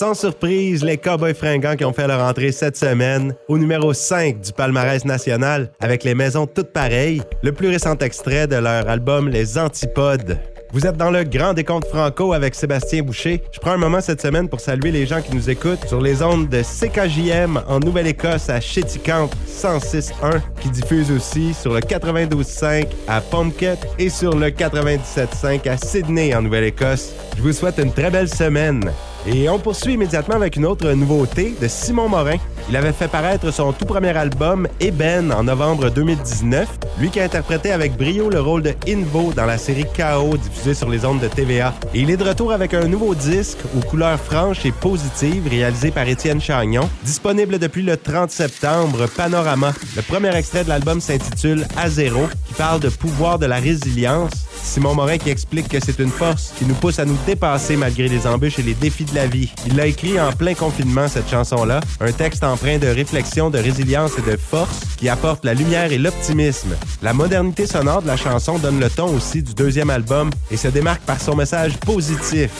Sans 0.00 0.14
surprise, 0.14 0.82
les 0.82 0.96
Cowboys 0.96 1.34
fringants 1.34 1.76
qui 1.76 1.84
ont 1.84 1.92
fait 1.92 2.06
leur 2.06 2.26
entrée 2.26 2.52
cette 2.52 2.78
semaine 2.78 3.34
au 3.48 3.58
numéro 3.58 3.92
5 3.92 4.40
du 4.40 4.50
palmarès 4.50 5.04
national 5.04 5.70
avec 5.78 6.04
les 6.04 6.14
maisons 6.14 6.46
toutes 6.46 6.72
pareilles, 6.72 7.20
le 7.42 7.52
plus 7.52 7.68
récent 7.68 7.94
extrait 7.98 8.46
de 8.46 8.56
leur 8.56 8.88
album 8.88 9.28
Les 9.28 9.58
Antipodes. 9.58 10.38
Vous 10.72 10.86
êtes 10.86 10.96
dans 10.96 11.10
le 11.10 11.24
grand 11.24 11.52
décompte 11.52 11.86
franco 11.86 12.32
avec 12.32 12.54
Sébastien 12.54 13.02
Boucher. 13.02 13.42
Je 13.52 13.60
prends 13.60 13.72
un 13.72 13.76
moment 13.76 14.00
cette 14.00 14.22
semaine 14.22 14.48
pour 14.48 14.60
saluer 14.60 14.90
les 14.90 15.04
gens 15.04 15.20
qui 15.20 15.36
nous 15.36 15.50
écoutent 15.50 15.86
sur 15.86 16.00
les 16.00 16.22
ondes 16.22 16.48
de 16.48 16.62
CKJM 16.62 17.60
en 17.68 17.78
Nouvelle-Écosse 17.80 18.48
à 18.48 18.58
Chéticamp 18.58 19.28
106.1 19.46 20.40
qui 20.62 20.70
diffuse 20.70 21.12
aussi 21.12 21.52
sur 21.52 21.74
le 21.74 21.80
92.5 21.80 22.86
à 23.06 23.20
Pomket 23.20 23.86
et 23.98 24.08
sur 24.08 24.34
le 24.34 24.46
97.5 24.46 25.68
à 25.68 25.76
Sydney 25.76 26.34
en 26.34 26.40
Nouvelle-Écosse. 26.40 27.12
Je 27.36 27.42
vous 27.42 27.52
souhaite 27.52 27.76
une 27.76 27.92
très 27.92 28.10
belle 28.10 28.30
semaine. 28.30 28.90
Et 29.26 29.48
on 29.48 29.58
poursuit 29.58 29.94
immédiatement 29.94 30.36
avec 30.36 30.56
une 30.56 30.64
autre 30.64 30.90
nouveauté 30.92 31.54
de 31.60 31.68
Simon 31.68 32.08
Morin. 32.08 32.36
Il 32.70 32.76
avait 32.76 32.92
fait 32.92 33.08
paraître 33.08 33.52
son 33.52 33.72
tout 33.72 33.84
premier 33.84 34.16
album 34.16 34.68
Eben 34.78 35.32
en 35.32 35.42
novembre 35.42 35.90
2019, 35.90 36.68
lui 37.00 37.10
qui 37.10 37.18
a 37.18 37.24
interprété 37.24 37.72
avec 37.72 37.96
brio 37.96 38.30
le 38.30 38.40
rôle 38.40 38.62
de 38.62 38.74
Invo 38.86 39.32
dans 39.34 39.44
la 39.44 39.58
série 39.58 39.86
KO 39.86 40.36
diffusée 40.36 40.74
sur 40.74 40.88
les 40.88 41.04
ondes 41.04 41.18
de 41.18 41.26
TVA. 41.26 41.74
Et 41.94 42.02
il 42.02 42.10
est 42.12 42.16
de 42.16 42.22
retour 42.22 42.52
avec 42.52 42.72
un 42.72 42.86
nouveau 42.86 43.16
disque 43.16 43.58
aux 43.76 43.80
couleurs 43.80 44.20
franches 44.20 44.64
et 44.64 44.70
positives 44.70 45.48
réalisé 45.48 45.90
par 45.90 46.06
Étienne 46.06 46.40
Chagnon, 46.40 46.88
disponible 47.02 47.58
depuis 47.58 47.82
le 47.82 47.96
30 47.96 48.30
septembre, 48.30 49.08
Panorama. 49.16 49.72
Le 49.96 50.02
premier 50.02 50.32
extrait 50.36 50.62
de 50.62 50.68
l'album 50.68 51.00
s'intitule 51.00 51.66
À 51.76 51.90
zéro, 51.90 52.28
qui 52.46 52.54
parle 52.54 52.78
de 52.78 52.88
pouvoir 52.88 53.40
de 53.40 53.46
la 53.46 53.56
résilience. 53.56 54.46
Simon 54.62 54.94
Morin 54.94 55.18
qui 55.18 55.30
explique 55.30 55.68
que 55.68 55.80
c'est 55.80 55.98
une 55.98 56.10
force 56.10 56.52
qui 56.56 56.64
nous 56.64 56.74
pousse 56.74 56.98
à 56.98 57.04
nous 57.04 57.16
dépasser 57.26 57.76
malgré 57.76 58.06
les 58.08 58.26
embûches 58.26 58.58
et 58.58 58.62
les 58.62 58.74
défis 58.74 59.04
de 59.04 59.14
la 59.14 59.26
vie. 59.26 59.50
Il 59.66 59.74
l'a 59.76 59.86
écrit 59.86 60.20
en 60.20 60.32
plein 60.32 60.54
confinement, 60.54 61.08
cette 61.08 61.28
chanson-là, 61.28 61.80
un 62.00 62.12
texte 62.12 62.44
empreint 62.60 62.78
de 62.78 62.88
réflexion, 62.88 63.48
de 63.48 63.58
résilience 63.58 64.12
et 64.18 64.30
de 64.30 64.36
force 64.36 64.80
qui 64.98 65.08
apporte 65.08 65.44
la 65.44 65.54
lumière 65.54 65.92
et 65.92 65.98
l'optimisme. 65.98 66.76
La 67.02 67.14
modernité 67.14 67.66
sonore 67.66 68.02
de 68.02 68.06
la 68.06 68.16
chanson 68.16 68.58
donne 68.58 68.78
le 68.78 68.90
ton 68.90 69.14
aussi 69.14 69.42
du 69.42 69.54
deuxième 69.54 69.88
album 69.88 70.30
et 70.50 70.56
se 70.56 70.68
démarque 70.68 71.00
par 71.02 71.20
son 71.20 71.36
message 71.36 71.78
positif. 71.78 72.50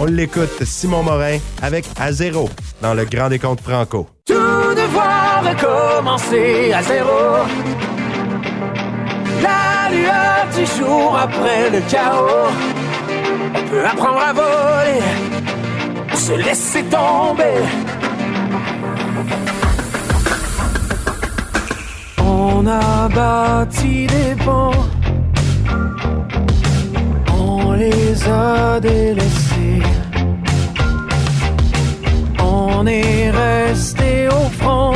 On 0.00 0.06
l'écoute, 0.06 0.64
Simon 0.64 1.02
Morin, 1.02 1.38
avec 1.60 1.84
À 1.98 2.12
zéro, 2.12 2.48
dans 2.80 2.94
le 2.94 3.04
Grand 3.04 3.28
Décompte 3.28 3.60
Franco. 3.60 4.08
Tout 4.26 4.34
devoir 4.34 5.42
recommencer 5.44 6.72
à 6.72 6.82
zéro. 6.82 7.46
La 9.42 9.90
lueur 9.90 10.46
du 10.56 10.66
jour 10.78 11.16
après 11.16 11.70
le 11.70 11.80
chaos. 11.90 12.50
On 13.54 13.68
peut 13.68 13.84
apprendre 13.84 14.20
à 14.20 14.32
voler, 14.32 15.00
se 16.14 16.32
laisser 16.32 16.84
tomber. 16.84 17.85
On 22.18 22.66
a 22.66 23.08
bâti 23.08 24.06
des 24.06 24.34
ponts, 24.44 24.70
on 27.38 27.72
les 27.72 28.28
a 28.28 28.80
délaissés. 28.80 29.82
On 32.42 32.86
est 32.86 33.30
resté 33.30 34.28
au 34.28 34.48
front, 34.58 34.94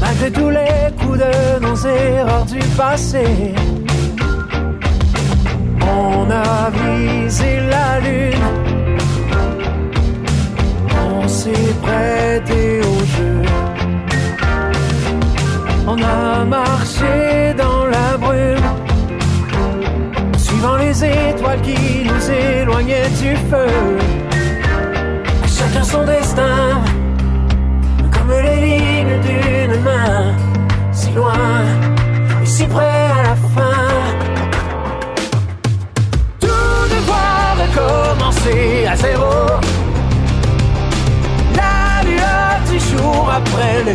malgré 0.00 0.30
tous 0.30 0.50
les 0.50 0.90
coups 0.98 1.18
de 1.18 1.60
nos 1.60 1.76
erreurs 1.76 2.44
du 2.46 2.58
passé. 2.76 3.54
On 5.80 6.30
a 6.30 6.70
visé 6.70 7.60
la 7.70 8.00
lune, 8.00 8.35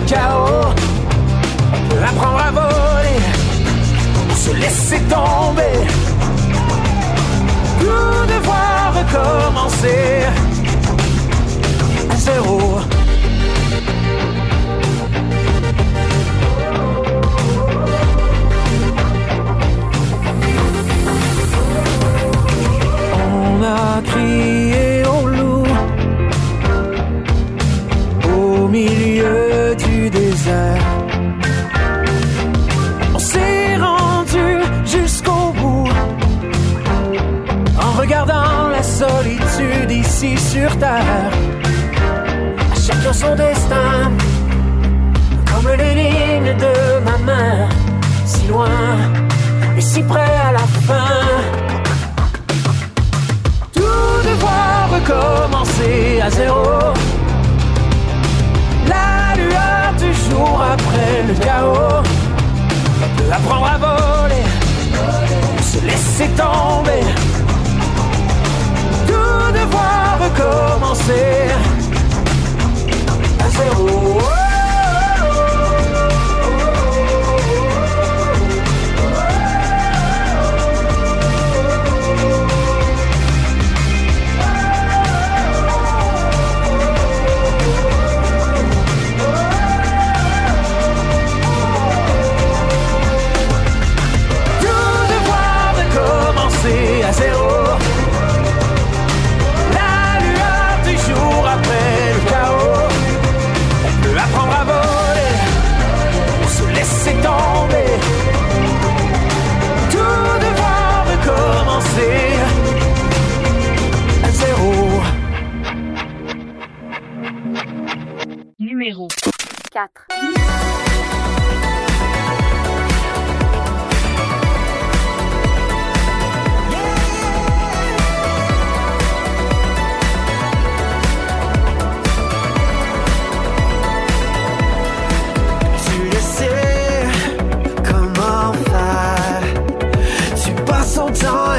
chaos, 0.07 0.73
apprendre 2.03 2.41
à 2.47 2.51
voler, 2.51 3.21
se 4.35 4.51
laisser 4.53 4.99
tomber, 5.01 5.87
tout 7.79 8.33
devoir 8.33 8.93
recommencer 8.95 10.25
à 12.09 12.15
zéro. 12.15 12.60
sur 40.51 40.77
terre. 40.77 41.31
À 42.73 42.75
chacun 42.75 43.13
son 43.13 43.35
destin, 43.35 44.11
comme 45.49 45.69
les 45.77 45.93
lignes 46.01 46.55
de 46.65 46.75
ma 47.07 47.17
main, 47.29 47.69
si 48.25 48.47
loin 48.47 48.67
et 49.77 49.81
si 49.81 50.01
près 50.03 50.33
à 50.49 50.51
la 50.51 50.65
fin. 50.87 51.19
Tout 53.77 54.17
devoir 54.29 54.89
recommencer 54.97 56.21
à 56.21 56.29
zéro. 56.29 56.65
La 58.93 59.35
lueur 59.41 59.87
du 60.03 60.11
jour 60.25 60.61
après 60.75 61.13
le 61.29 61.33
chaos. 61.45 62.03
Apprendre 63.31 63.67
à 63.75 63.77
voler, 63.85 64.45
se 65.61 65.79
laisser 65.85 66.27
tomber 66.41 67.03
recommencer 70.31 71.51
à 73.39 73.49
zéro. 73.49 73.90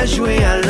jouer 0.06 0.42
à 0.44 0.61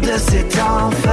de 0.00 0.18
s'étanfler 0.18 1.09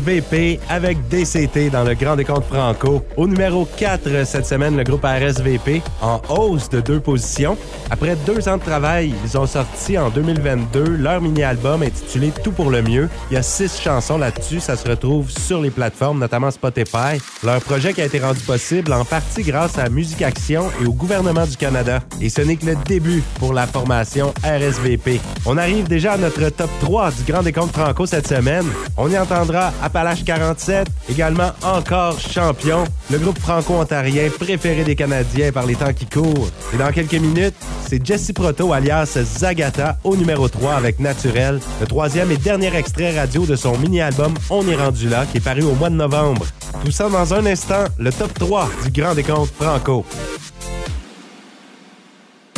RSVP 0.00 0.60
avec 0.68 1.08
DCT 1.08 1.70
dans 1.70 1.84
le 1.84 1.94
Grand 1.94 2.16
Décompte 2.16 2.46
Franco. 2.46 3.02
Au 3.16 3.26
numéro 3.26 3.66
4 3.76 4.24
cette 4.24 4.46
semaine, 4.46 4.76
le 4.76 4.84
groupe 4.84 5.04
RSVP 5.04 5.82
en 6.00 6.20
hausse 6.28 6.68
de 6.68 6.80
deux 6.80 7.00
positions. 7.00 7.56
Après 7.90 8.16
deux 8.24 8.48
ans 8.48 8.56
de 8.56 8.62
travail, 8.62 9.12
ils 9.24 9.36
ont 9.36 9.46
sorti 9.46 9.98
en 9.98 10.10
2022 10.10 10.96
leur 10.96 11.20
mini-album 11.20 11.82
intitulé 11.82 12.32
Tout 12.42 12.52
pour 12.52 12.70
le 12.70 12.82
mieux. 12.82 13.08
Il 13.30 13.34
y 13.34 13.36
a 13.36 13.42
six 13.42 13.80
chansons 13.80 14.16
là-dessus. 14.16 14.60
Ça 14.60 14.76
se 14.76 14.88
retrouve 14.88 15.30
sur 15.30 15.60
les 15.60 15.70
plateformes, 15.70 16.20
notamment 16.20 16.50
Spotify. 16.50 17.20
Leur 17.42 17.60
projet 17.60 17.92
qui 17.92 18.00
a 18.00 18.04
été 18.04 18.20
rendu 18.20 18.40
possible 18.40 18.92
en 18.92 19.04
partie 19.04 19.42
grâce 19.42 19.76
à 19.78 19.88
Musique 19.88 20.22
Action 20.22 20.70
et 20.80 20.86
au 20.86 20.92
gouvernement 20.92 21.46
du 21.46 21.56
Canada. 21.56 22.00
Et 22.20 22.28
ce 22.28 22.42
n'est 22.42 22.56
que 22.56 22.66
le 22.66 22.76
début 22.86 23.22
pour 23.38 23.52
la 23.52 23.66
formation 23.66 24.32
RSVP. 24.44 25.20
On 25.44 25.58
arrive 25.58 25.88
déjà 25.88 26.12
à 26.12 26.16
notre 26.16 26.48
top 26.50 26.70
3 26.80 27.10
du 27.10 27.32
Grand 27.32 27.42
Décompte 27.42 27.72
Franco 27.76 28.06
cette 28.06 28.28
semaine. 28.28 28.66
On 28.96 29.10
y 29.10 29.18
entendra 29.18 29.72
Appalache 29.82 30.24
47, 30.24 30.86
également 31.10 31.50
Encore 31.62 32.18
Champion, 32.20 32.84
le 33.10 33.18
groupe 33.18 33.38
franco-ontarien 33.38 34.28
préféré 34.38 34.84
des 34.84 34.94
Canadiens 34.94 35.50
par 35.50 35.66
les 35.66 35.74
temps 35.74 35.92
qui 35.92 36.06
courent. 36.06 36.48
Et 36.72 36.76
dans 36.76 36.92
quelques 36.92 37.14
minutes, 37.14 37.54
c'est 37.88 38.04
Jesse 38.04 38.32
Proto 38.32 38.72
alias 38.72 39.18
Zagata 39.22 39.98
au 40.04 40.16
numéro 40.16 40.48
3 40.48 40.74
avec 40.74 40.98
Naturel, 40.98 41.60
le 41.80 41.86
troisième 41.86 42.30
et 42.30 42.36
dernier 42.36 42.74
extrait 42.74 43.18
radio 43.18 43.46
de 43.46 43.56
son 43.56 43.76
mini-album 43.78 44.34
On 44.50 44.66
est 44.68 44.76
rendu 44.76 45.08
là 45.08 45.26
qui 45.26 45.38
est 45.38 45.44
paru 45.44 45.62
au 45.62 45.74
mois 45.74 45.90
de 45.90 45.96
novembre. 45.96 46.46
Tout 46.84 46.90
ça 46.90 47.08
dans 47.08 47.34
un 47.34 47.46
instant, 47.46 47.84
le 47.98 48.12
top 48.12 48.32
3 48.34 48.68
du 48.84 49.00
Grand 49.00 49.14
Décompte 49.14 49.52
Franco. 49.54 50.04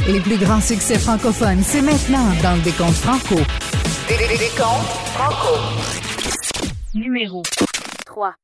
Les 0.07 0.21
plus 0.21 0.37
grands 0.37 0.61
succès 0.61 0.99
francophones, 0.99 1.63
c'est 1.63 1.83
maintenant 1.83 2.27
dans 2.43 2.57
le 2.57 2.63
décompte 2.63 2.97
franco. 2.97 3.37
Décompte 4.09 4.89
Franco. 5.15 5.59
Numéro 6.95 7.43
3. 8.07 8.35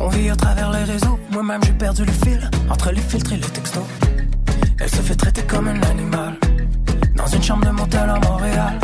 On 0.00 0.08
vit 0.08 0.30
à 0.30 0.36
travers 0.36 0.70
les 0.70 0.84
réseaux. 0.84 1.18
Moi-même, 1.30 1.60
j'ai 1.64 1.72
perdu 1.72 2.04
le 2.04 2.12
fil 2.12 2.50
entre 2.70 2.92
les 2.92 3.00
filtres 3.00 3.32
et 3.32 3.36
les 3.36 3.42
textos. 3.42 3.82
Elle 4.80 4.88
se 4.88 5.02
fait 5.02 5.14
traiter 5.14 5.42
comme 5.42 5.68
un 5.68 5.82
animal. 5.82 6.34
Dans 7.16 7.26
une 7.26 7.42
chambre 7.42 7.66
de 7.66 7.70
motel 7.70 8.08
à 8.08 8.18
Montréal. 8.20 8.78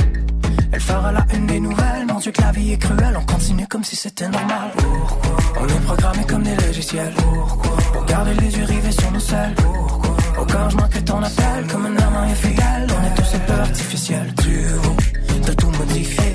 Elle 0.72 0.80
fera 0.80 1.12
la 1.12 1.24
une 1.34 1.46
des 1.46 1.60
nouvelles. 1.60 2.06
Mon 2.08 2.18
Dieu, 2.18 2.32
que 2.32 2.42
la 2.42 2.50
vie 2.50 2.72
est 2.72 2.78
cruelle. 2.78 3.16
On 3.16 3.24
continue 3.24 3.66
comme 3.68 3.84
si 3.84 3.94
c'était 3.96 4.28
normal. 4.28 4.70
Pourquoi? 4.76 5.36
On 5.60 5.66
est 5.68 5.80
programmé 5.86 6.24
comme 6.26 6.42
des 6.42 6.56
logiciels. 6.56 7.14
Pourquoi? 7.16 7.76
Pour 7.92 8.04
garder 8.04 8.34
les 8.34 8.56
yeux 8.56 8.64
rivés 8.64 8.92
sur 8.92 9.10
nos 9.12 9.20
selles. 9.20 9.54
Pourquoi? 9.54 10.16
Au 10.40 10.44
quand 10.44 10.68
je 10.70 10.76
manque 10.76 11.04
ton 11.04 11.22
appel, 11.22 11.66
comme 11.70 11.86
un 11.86 11.96
amant 11.96 12.22
infidèle. 12.22 12.86
On 12.90 13.06
est 13.06 13.14
tous 13.14 13.36
un 13.36 13.38
peu 13.38 13.60
artificiels. 13.60 14.34
Tu 14.42 14.50
veux 14.50 15.40
de 15.46 15.52
tout 15.52 15.70
modifier 15.70 16.33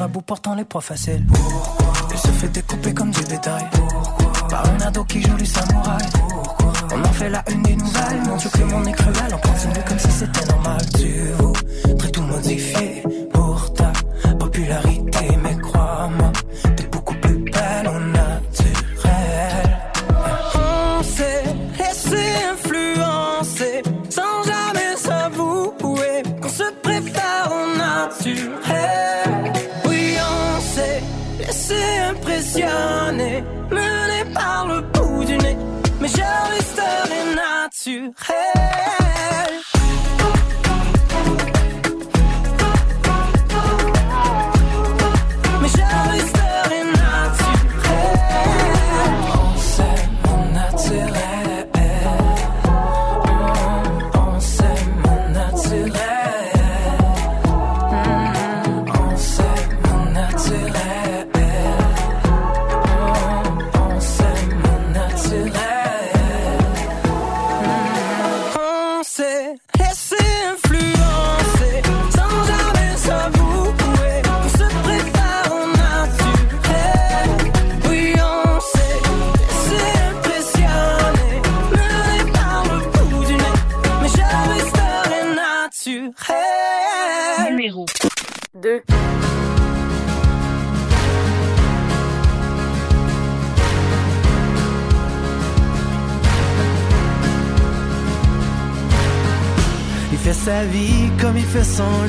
tire 0.00 0.04
à 0.04 0.08
bout 0.08 0.22
portant 0.22 0.54
les 0.54 0.64
proies 0.64 0.80
faciles. 0.80 1.24
Il 2.10 2.18
se 2.18 2.28
fait 2.28 2.48
découper 2.48 2.94
comme 2.94 3.10
du 3.10 3.22
bétail. 3.22 3.64
Par 4.48 4.64
un 4.66 4.80
ado 4.80 5.04
qui 5.04 5.20
joue 5.22 5.36
les 5.36 5.44
samouraï. 5.44 6.06
On 6.94 7.00
en 7.04 7.12
fait 7.12 7.28
la 7.28 7.44
une 7.50 7.62
des 7.62 7.76
nouvelles. 7.76 8.22
Mon 8.26 8.36
Dieu, 8.36 8.50
que 8.50 8.58
le 8.58 8.66
monde 8.66 8.88
est 8.88 8.92
cruel. 8.92 9.32
On 9.34 9.48
continue 9.48 9.84
comme 9.86 9.98
si 9.98 10.10
c'était 10.10 10.46
normal. 10.46 10.80
Tu 10.98 11.88
voudrais 11.88 12.10
tout 12.10 12.22
modifier 12.22 13.02
pour 13.32 13.72
ta 13.74 13.92
popularité. 14.38 14.99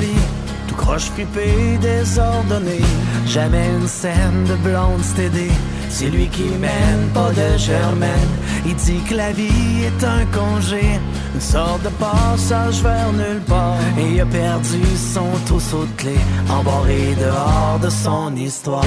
Lit. 0.00 0.24
Tout 0.68 0.74
croche 0.74 1.10
fripé, 1.10 1.78
désordonné. 1.80 2.80
Jamais 3.26 3.68
une 3.80 3.88
scène 3.88 4.44
de 4.48 4.54
blonde 4.56 5.02
stédée. 5.02 5.50
C'est 5.88 6.08
lui 6.08 6.26
qui 6.28 6.44
mène, 6.58 7.08
pas 7.12 7.30
de 7.30 7.58
germaine. 7.58 8.32
Il 8.64 8.74
dit 8.76 9.00
que 9.08 9.14
la 9.14 9.32
vie 9.32 9.84
est 9.84 10.04
un 10.04 10.24
congé. 10.26 11.00
Une 11.34 11.40
sorte 11.40 11.82
de 11.82 11.90
passage 11.90 12.82
vers 12.82 13.12
nulle 13.12 13.42
part. 13.46 13.76
Et 13.98 14.14
il 14.14 14.20
a 14.20 14.26
perdu 14.26 14.80
son 14.96 15.28
trousseau 15.46 15.84
de 15.84 16.00
clés. 16.00 16.24
Embarré 16.48 17.14
dehors 17.20 17.78
de 17.82 17.90
son 17.90 18.34
histoire. 18.36 18.84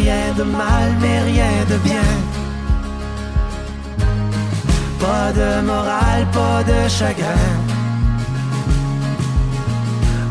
Rien 0.00 0.26
de 0.36 0.44
mal, 0.44 0.88
mais 1.02 1.18
rien 1.32 1.56
de 1.72 1.76
bien. 1.88 2.10
Pas 5.04 5.28
de 5.40 5.50
morale, 5.70 6.24
pas 6.38 6.60
de 6.70 6.78
chagrin. 6.98 7.48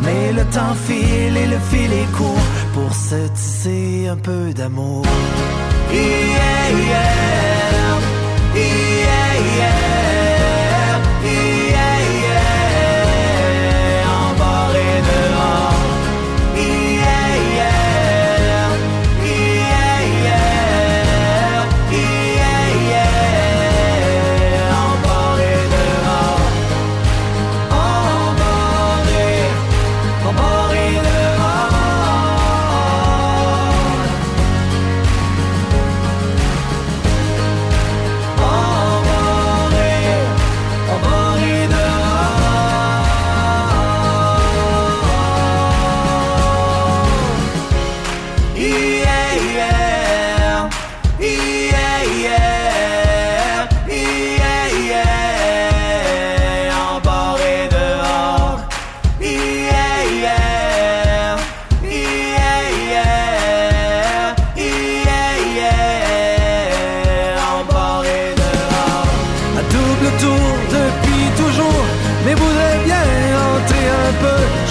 Mais 0.03 0.25
le 0.39 0.43
temps 0.55 0.75
file 0.87 1.37
et 1.43 1.47
le 1.55 1.59
fil 1.69 1.91
est 2.01 2.11
court 2.17 2.47
pour 2.75 2.91
se 2.93 3.19
tisser 3.37 4.07
un 4.13 4.19
peu 4.27 4.53
d'amour. 4.53 5.05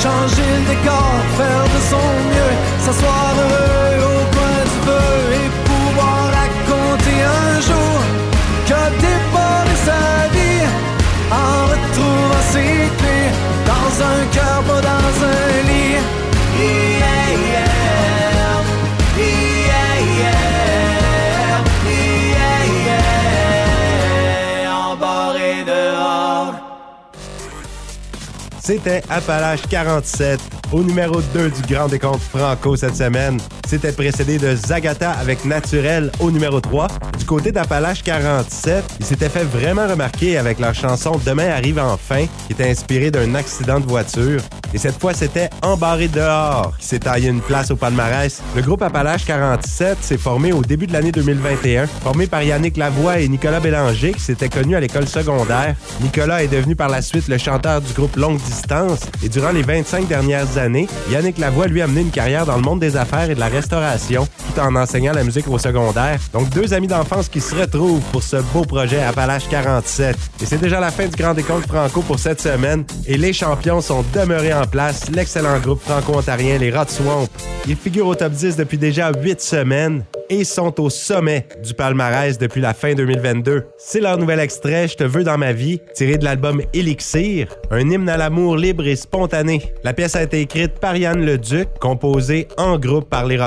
Changer 0.06 0.50
le 0.56 0.64
décor, 0.72 1.12
faire 1.38 1.66
de 1.74 1.80
son 1.90 2.06
mieux, 2.32 2.54
s'asseoir 2.84 3.35
C'était 28.66 29.00
Appalache 29.08 29.62
47 29.70 30.40
au 30.72 30.82
numéro 30.82 31.20
2 31.32 31.50
du 31.50 31.72
Grand 31.72 31.86
Décompte 31.86 32.20
Franco 32.20 32.74
cette 32.74 32.96
semaine. 32.96 33.38
C'était 33.66 33.90
précédé 33.90 34.38
de 34.38 34.54
Zagata 34.54 35.10
avec 35.10 35.44
Naturel 35.44 36.12
au 36.20 36.30
numéro 36.30 36.60
3. 36.60 36.86
Du 37.18 37.24
côté 37.24 37.50
d'Appalache 37.50 38.04
47, 38.04 38.84
ils 39.00 39.04
s'étaient 39.06 39.28
fait 39.28 39.42
vraiment 39.42 39.88
remarquer 39.88 40.38
avec 40.38 40.60
leur 40.60 40.72
chanson 40.72 41.20
Demain 41.26 41.48
arrive 41.48 41.80
enfin, 41.80 42.26
qui 42.46 42.52
était 42.52 42.70
inspirée 42.70 43.10
d'un 43.10 43.34
accident 43.34 43.80
de 43.80 43.86
voiture. 43.86 44.40
Et 44.72 44.78
cette 44.78 45.00
fois, 45.00 45.14
c'était 45.14 45.50
Embarré 45.62 46.06
dehors 46.06 46.74
qui 46.78 46.86
s'est 46.86 47.00
taillé 47.00 47.28
une 47.28 47.40
place 47.40 47.70
au 47.72 47.76
palmarès. 47.76 48.40
Le 48.54 48.62
groupe 48.62 48.82
Appalache 48.82 49.24
47 49.24 49.98
s'est 50.00 50.18
formé 50.18 50.52
au 50.52 50.62
début 50.62 50.86
de 50.86 50.92
l'année 50.92 51.12
2021, 51.12 51.86
formé 51.86 52.26
par 52.26 52.42
Yannick 52.42 52.76
Lavoie 52.76 53.18
et 53.18 53.28
Nicolas 53.28 53.58
Bélanger 53.58 54.12
qui 54.12 54.20
s'étaient 54.20 54.48
connus 54.48 54.76
à 54.76 54.80
l'école 54.80 55.08
secondaire. 55.08 55.74
Nicolas 56.02 56.44
est 56.44 56.48
devenu 56.48 56.76
par 56.76 56.88
la 56.88 57.02
suite 57.02 57.26
le 57.26 57.38
chanteur 57.38 57.80
du 57.80 57.92
groupe 57.94 58.14
Longue 58.16 58.38
Distance 58.38 59.00
et 59.24 59.28
durant 59.28 59.50
les 59.50 59.62
25 59.62 60.06
dernières 60.06 60.58
années, 60.58 60.86
Yannick 61.10 61.38
Lavoie 61.38 61.66
lui 61.66 61.82
a 61.82 61.86
mené 61.88 62.02
une 62.02 62.10
carrière 62.10 62.46
dans 62.46 62.56
le 62.56 62.62
monde 62.62 62.80
des 62.80 62.96
affaires 62.96 63.30
et 63.30 63.34
de 63.34 63.40
la 63.40 63.48
restauration 63.56 64.26
tout 64.26 64.60
en 64.60 64.74
enseignant 64.76 65.12
la 65.12 65.24
musique 65.24 65.48
au 65.48 65.58
secondaire. 65.58 66.20
Donc 66.32 66.50
deux 66.50 66.72
amis 66.74 66.86
d'enfance 66.86 67.28
qui 67.28 67.40
se 67.40 67.54
retrouvent 67.54 68.02
pour 68.12 68.22
ce 68.22 68.36
beau 68.52 68.64
projet 68.64 69.02
Appalache 69.02 69.48
47. 69.48 70.16
Et 70.42 70.46
c'est 70.46 70.60
déjà 70.60 70.80
la 70.80 70.90
fin 70.90 71.06
du 71.06 71.16
Grand 71.16 71.34
Décompte 71.34 71.66
Franco 71.66 72.02
pour 72.02 72.18
cette 72.18 72.40
semaine 72.40 72.84
et 73.06 73.16
les 73.16 73.32
champions 73.32 73.80
sont 73.80 74.04
demeurés 74.14 74.54
en 74.54 74.66
place, 74.66 75.10
l'excellent 75.10 75.58
groupe 75.60 75.80
franco-ontarien 75.82 76.58
les 76.58 76.70
Rats 76.70 76.88
Swamp. 76.88 77.28
Ils 77.66 77.76
figurent 77.76 78.08
au 78.08 78.14
top 78.14 78.32
10 78.32 78.56
depuis 78.56 78.78
déjà 78.78 79.10
8 79.10 79.40
semaines 79.40 80.04
et 80.28 80.44
sont 80.44 80.80
au 80.80 80.90
sommet 80.90 81.46
du 81.62 81.74
palmarès 81.74 82.38
depuis 82.38 82.60
la 82.60 82.74
fin 82.74 82.94
2022. 82.94 83.64
C'est 83.78 84.00
leur 84.00 84.18
nouvel 84.18 84.40
extrait 84.40 84.88
Je 84.88 84.96
te 84.96 85.04
veux 85.04 85.24
dans 85.24 85.38
ma 85.38 85.52
vie, 85.52 85.80
tiré 85.94 86.18
de 86.18 86.24
l'album 86.24 86.62
Elixir, 86.72 87.48
un 87.70 87.90
hymne 87.90 88.08
à 88.08 88.16
l'amour 88.16 88.56
libre 88.56 88.86
et 88.86 88.96
spontané. 88.96 89.62
La 89.84 89.92
pièce 89.92 90.16
a 90.16 90.22
été 90.22 90.40
écrite 90.40 90.78
par 90.80 90.96
Yann 90.96 91.24
Leduc, 91.24 91.68
composée 91.80 92.48
en 92.56 92.78
groupe 92.78 93.08
par 93.08 93.26
les 93.26 93.36
Rats 93.36 93.45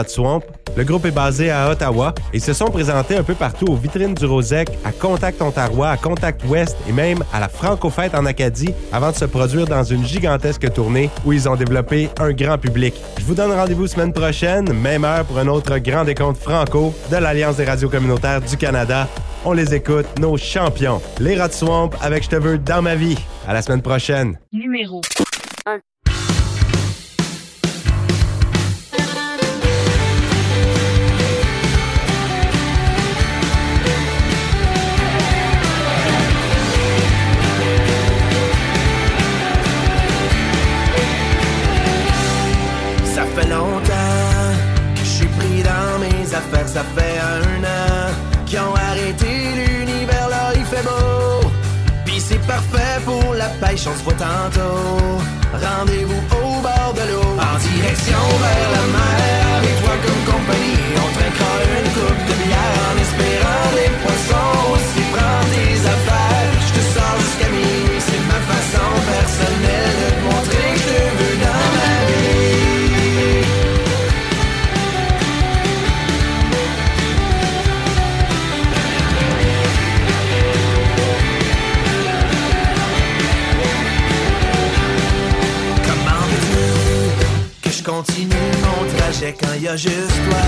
Le 0.78 0.84
groupe 0.84 1.06
est 1.06 1.12
basé 1.12 1.52
à 1.52 1.70
Ottawa 1.70 2.14
et 2.34 2.40
se 2.40 2.54
sont 2.54 2.68
présentés 2.68 3.18
un 3.18 3.24
peu 3.24 3.34
partout 3.34 3.66
aux 3.66 3.76
vitrines 3.76 4.14
du 4.14 4.26
Rosec, 4.26 4.70
à 4.86 4.92
Contact 4.92 5.42
Ontario, 5.42 5.84
à 5.84 5.98
Contact 5.98 6.42
West 6.46 6.78
et 6.88 6.94
même 6.94 7.24
à 7.34 7.40
la 7.40 7.50
Franco-Fête 7.50 8.16
en 8.16 8.26
Acadie 8.26 8.74
avant 8.94 9.12
de 9.12 9.16
se 9.16 9.26
produire 9.26 9.66
dans 9.66 9.84
une 9.84 10.06
gigantesque 10.06 10.72
tournée 10.72 11.10
où 11.26 11.34
ils 11.34 11.50
ont 11.50 11.56
développé 11.56 12.10
un 12.20 12.32
grand 12.32 12.58
public. 12.58 12.94
Je 13.18 13.26
vous 13.26 13.36
donne 13.36 13.52
rendez-vous 13.52 13.88
semaine 13.88 14.14
prochaine, 14.14 14.72
même 14.72 15.04
heure 15.04 15.26
pour 15.26 15.38
un 15.38 15.48
autre 15.48 15.78
grand 15.80 16.06
décompte 16.06 16.42
franco 16.42 16.94
de 17.12 17.18
l'Alliance 17.18 17.58
des 17.58 17.66
radios 17.66 17.90
communautaires 17.90 18.42
du 18.42 18.56
Canada. 18.56 19.08
On 19.44 19.54
les 19.54 19.74
écoute, 19.74 20.06
nos 20.20 20.38
champions, 20.38 21.02
les 21.20 21.38
Rats 21.38 21.52
Swamp 21.52 21.92
avec 22.02 22.24
Je 22.24 22.30
te 22.30 22.36
veux 22.36 22.58
dans 22.58 22.82
ma 22.82 22.96
vie. 22.96 23.18
À 23.48 23.54
la 23.54 23.62
semaine 23.62 23.82
prochaine. 23.82 24.38
Numéro 24.54 25.02
affaires, 46.50 46.68
ça 46.68 46.84
fait 46.96 47.20
un 47.20 47.64
an 47.64 48.14
qu'ils 48.46 48.60
ont 48.60 48.76
arrêté 48.76 49.28
l'univers, 49.56 50.30
là 50.30 50.52
il 50.56 50.66
fait 50.66 50.84
beau. 50.84 51.48
Pis 52.06 52.20
c'est 52.20 52.42
parfait 52.48 53.00
pour 53.06 53.34
la 53.36 53.50
pêche, 53.62 53.86
on 53.88 53.96
se 53.98 54.04
voit 54.04 54.14
tantôt. 54.14 55.22
Rendez-vous 55.54 56.24
au 56.38 56.62
bord 56.62 56.94
de 56.96 57.06
l'eau, 57.12 57.32
en 57.38 57.58
direction 57.58 58.22
vers 58.44 58.70
la 58.76 58.84
mer, 58.98 59.40
avec 59.58 59.76
toi 59.82 59.96
comme 60.04 60.24
compagnie. 60.34 60.86
On 61.04 61.10
trinquera 61.18 61.54
une 61.78 61.90
coupe 61.96 62.24
de 62.30 62.36
bière 62.44 62.78
en 62.90 62.96
espérant 63.06 63.68
des 63.78 63.92
poissons. 64.02 64.78
Si 64.90 65.02
prends 65.14 65.46
tes 65.54 65.76
affaires, 65.94 66.54
je 66.66 66.72
te 66.78 66.82
sors 66.94 67.18
jusqu'à 67.24 67.50
minuit, 67.50 68.02
c'est 68.08 68.24
ma 68.32 68.40
façon 68.52 68.90
personnelle 69.14 69.96
de 70.02 70.10
trajet 89.20 89.36
quand 89.40 89.54
il 89.56 89.64
y 89.64 89.68
a 89.68 89.76
juste 89.76 90.20
toi 90.30 90.48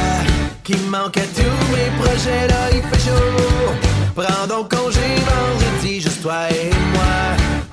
qui 0.63 0.75
manque 0.89 1.17
à 1.17 1.21
tous 1.21 1.59
mes 1.71 1.89
projets 2.01 2.47
là 2.47 2.69
il 2.71 2.81
fait 2.81 3.09
chaud. 3.09 3.71
Prends 4.15 4.47
donc 4.47 4.69
congé 4.69 5.07
vendredi, 5.27 6.01
juste 6.01 6.21
toi 6.21 6.49
et 6.49 6.69
moi. 6.93 7.15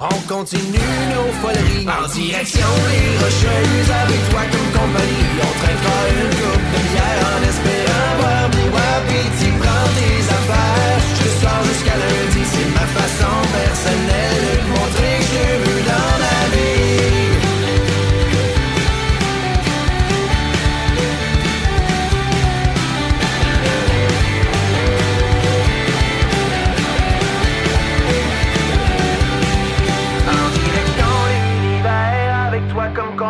On 0.01 0.19
continue 0.33 0.93
nos 1.15 1.31
foleries 1.41 1.87
en 1.87 2.07
direction 2.09 2.71
les 2.91 3.11
rocheuses 3.23 3.91
avec 4.03 4.23
toi 4.31 4.43
comme 4.53 4.71
compagnie. 4.79 5.27
On 5.47 5.53
traînera 5.61 5.99
une 6.15 6.35
coupe 6.41 6.67
de 6.75 6.81
bière 6.91 7.21
en 7.33 7.41
espérant 7.51 8.11
voir 8.21 8.45
wapis. 8.75 9.31
Tu 9.41 9.49
prends 9.61 9.89
tes 9.97 10.21
affaires, 10.39 11.01
je 11.21 11.29
sors 11.41 11.63
jusqu'à 11.69 11.97
lundi. 12.03 12.43
C'est 12.53 12.71
ma 12.79 12.87
façon 12.99 13.35
personnelle 13.59 14.39
de 14.47 14.57
montrer 14.73 15.15
que 15.19 15.27
je 15.35 15.47
veux 15.65 15.78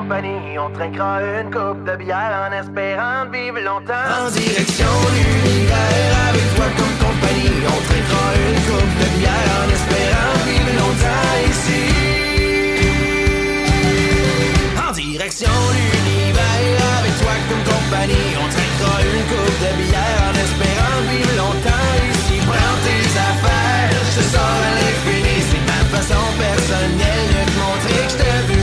compagnie, 0.09 0.59
on 0.59 0.71
trinquera 0.71 1.21
une 1.23 1.51
coupe 1.51 1.85
de 1.85 1.97
bière 1.97 2.49
en 2.49 2.53
espérant 2.53 3.27
de 3.27 3.31
vivre 3.37 3.61
longtemps. 3.61 4.09
En 4.25 4.31
direction 4.31 4.93
l'univers, 5.13 6.13
avec 6.31 6.47
toi 6.57 6.69
comme 6.79 6.97
compagnie, 7.07 7.61
on 7.69 7.81
trinquera 7.89 8.29
une 8.49 8.61
coupe 8.69 8.95
de 9.03 9.09
bière 9.19 9.51
en 9.61 9.69
espérant 9.77 10.33
vivre 10.49 10.73
longtemps 10.81 11.35
ici. 11.51 11.85
En 14.81 14.93
direction 14.93 15.55
l'univers, 15.77 16.79
avec 17.01 17.15
toi 17.21 17.35
comme 17.49 17.65
compagnie, 17.69 18.33
on 18.41 18.49
trinquera 18.49 18.97
une 19.13 19.25
coupe 19.29 19.59
de 19.61 19.73
bière 19.77 20.21
en 20.25 20.35
espérant 20.45 20.99
vivre 21.13 21.35
longtemps 21.37 21.93
ici. 22.17 22.37
Prends 22.49 22.79
tes 22.87 23.05
affaires, 23.29 23.93
je 24.09 24.13
te 24.17 24.25
sors 24.33 24.61
à 24.69 24.73
l'infini, 24.79 25.37
c'est 25.49 25.65
ma 25.69 25.81
façon 25.93 26.25
personnelle 26.41 27.29
de 27.37 27.43
te 27.45 27.57
montrer 27.61 28.01
que 28.07 28.13
je 28.13 28.17
te 28.25 28.58